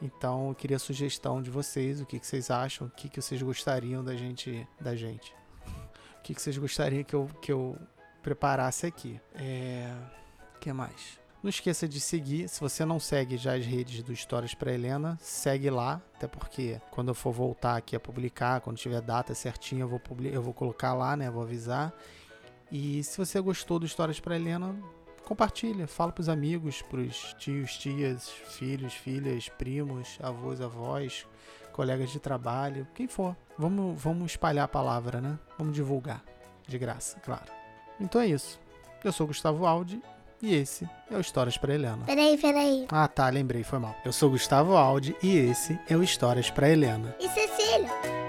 Então 0.00 0.48
eu 0.48 0.54
queria 0.54 0.78
sugestão 0.78 1.40
de 1.40 1.50
vocês, 1.50 2.00
o 2.00 2.06
que, 2.06 2.18
que 2.18 2.26
vocês 2.26 2.50
acham, 2.50 2.86
o 2.86 2.90
que, 2.90 3.08
que 3.08 3.20
vocês 3.20 3.40
gostariam 3.40 4.04
da 4.04 4.14
gente. 4.14 4.66
Da 4.80 4.94
gente. 4.94 5.34
O 6.18 6.22
que, 6.22 6.34
que 6.34 6.42
vocês 6.42 6.58
gostariam 6.58 7.04
que 7.04 7.14
eu, 7.14 7.30
que 7.40 7.52
eu 7.52 7.78
preparasse 8.22 8.86
aqui. 8.86 9.20
É. 9.34 9.92
O 10.56 10.58
que 10.58 10.72
mais? 10.72 11.18
Não 11.42 11.48
esqueça 11.48 11.86
de 11.86 12.00
seguir. 12.00 12.48
Se 12.48 12.60
você 12.60 12.84
não 12.84 12.98
segue 12.98 13.36
já 13.36 13.54
as 13.54 13.64
redes 13.64 14.02
do 14.02 14.12
Histórias 14.12 14.52
para 14.52 14.72
Helena, 14.72 15.16
segue 15.20 15.70
lá. 15.70 16.02
Até 16.16 16.26
porque 16.26 16.80
quando 16.90 17.08
eu 17.08 17.14
for 17.14 17.32
voltar 17.32 17.76
aqui 17.76 17.94
a 17.94 18.00
publicar, 18.00 18.60
quando 18.60 18.76
tiver 18.76 19.00
data 19.00 19.32
certinha, 19.32 19.82
eu 19.82 19.88
vou, 19.88 20.00
eu 20.24 20.42
vou 20.42 20.52
colocar 20.52 20.92
lá, 20.92 21.16
né? 21.16 21.30
Vou 21.30 21.42
avisar. 21.42 21.92
E 22.70 23.04
se 23.04 23.16
você 23.16 23.40
gostou 23.40 23.78
do 23.78 23.86
Histórias 23.86 24.18
para 24.18 24.34
Helena, 24.34 24.74
compartilha, 25.26 25.88
fala 25.88 26.12
pros 26.12 26.28
amigos, 26.28 26.80
pros 26.82 27.34
tios, 27.36 27.76
tias, 27.76 28.30
filhos, 28.30 28.94
filhas, 28.94 29.48
primos, 29.48 30.16
avós, 30.22 30.60
avós, 30.60 31.26
colegas 31.72 32.10
de 32.10 32.20
trabalho, 32.20 32.86
quem 32.94 33.08
for. 33.08 33.36
Vamos, 33.58 34.00
vamos 34.00 34.32
espalhar 34.32 34.64
a 34.64 34.68
palavra, 34.68 35.20
né? 35.20 35.38
Vamos 35.58 35.74
divulgar. 35.74 36.22
De 36.66 36.78
graça, 36.78 37.20
claro. 37.20 37.52
Então 38.00 38.20
é 38.20 38.26
isso. 38.26 38.58
Eu 39.04 39.12
sou 39.12 39.26
Gustavo 39.26 39.66
Aldi 39.66 40.02
e 40.42 40.54
esse 40.54 40.88
é 41.10 41.16
o 41.16 41.20
Histórias 41.20 41.56
para 41.56 41.74
Helena. 41.74 42.04
Peraí, 42.04 42.36
peraí. 42.38 42.86
Ah, 42.88 43.06
tá, 43.06 43.28
lembrei, 43.28 43.62
foi 43.62 43.78
mal. 43.78 43.94
Eu 44.04 44.12
sou 44.12 44.30
Gustavo 44.30 44.76
Aldi 44.76 45.16
e 45.22 45.36
esse 45.36 45.78
é 45.88 45.96
o 45.96 46.02
Histórias 46.02 46.50
para 46.50 46.68
Helena. 46.68 47.14
E 47.20 47.28
Cecília? 47.28 48.25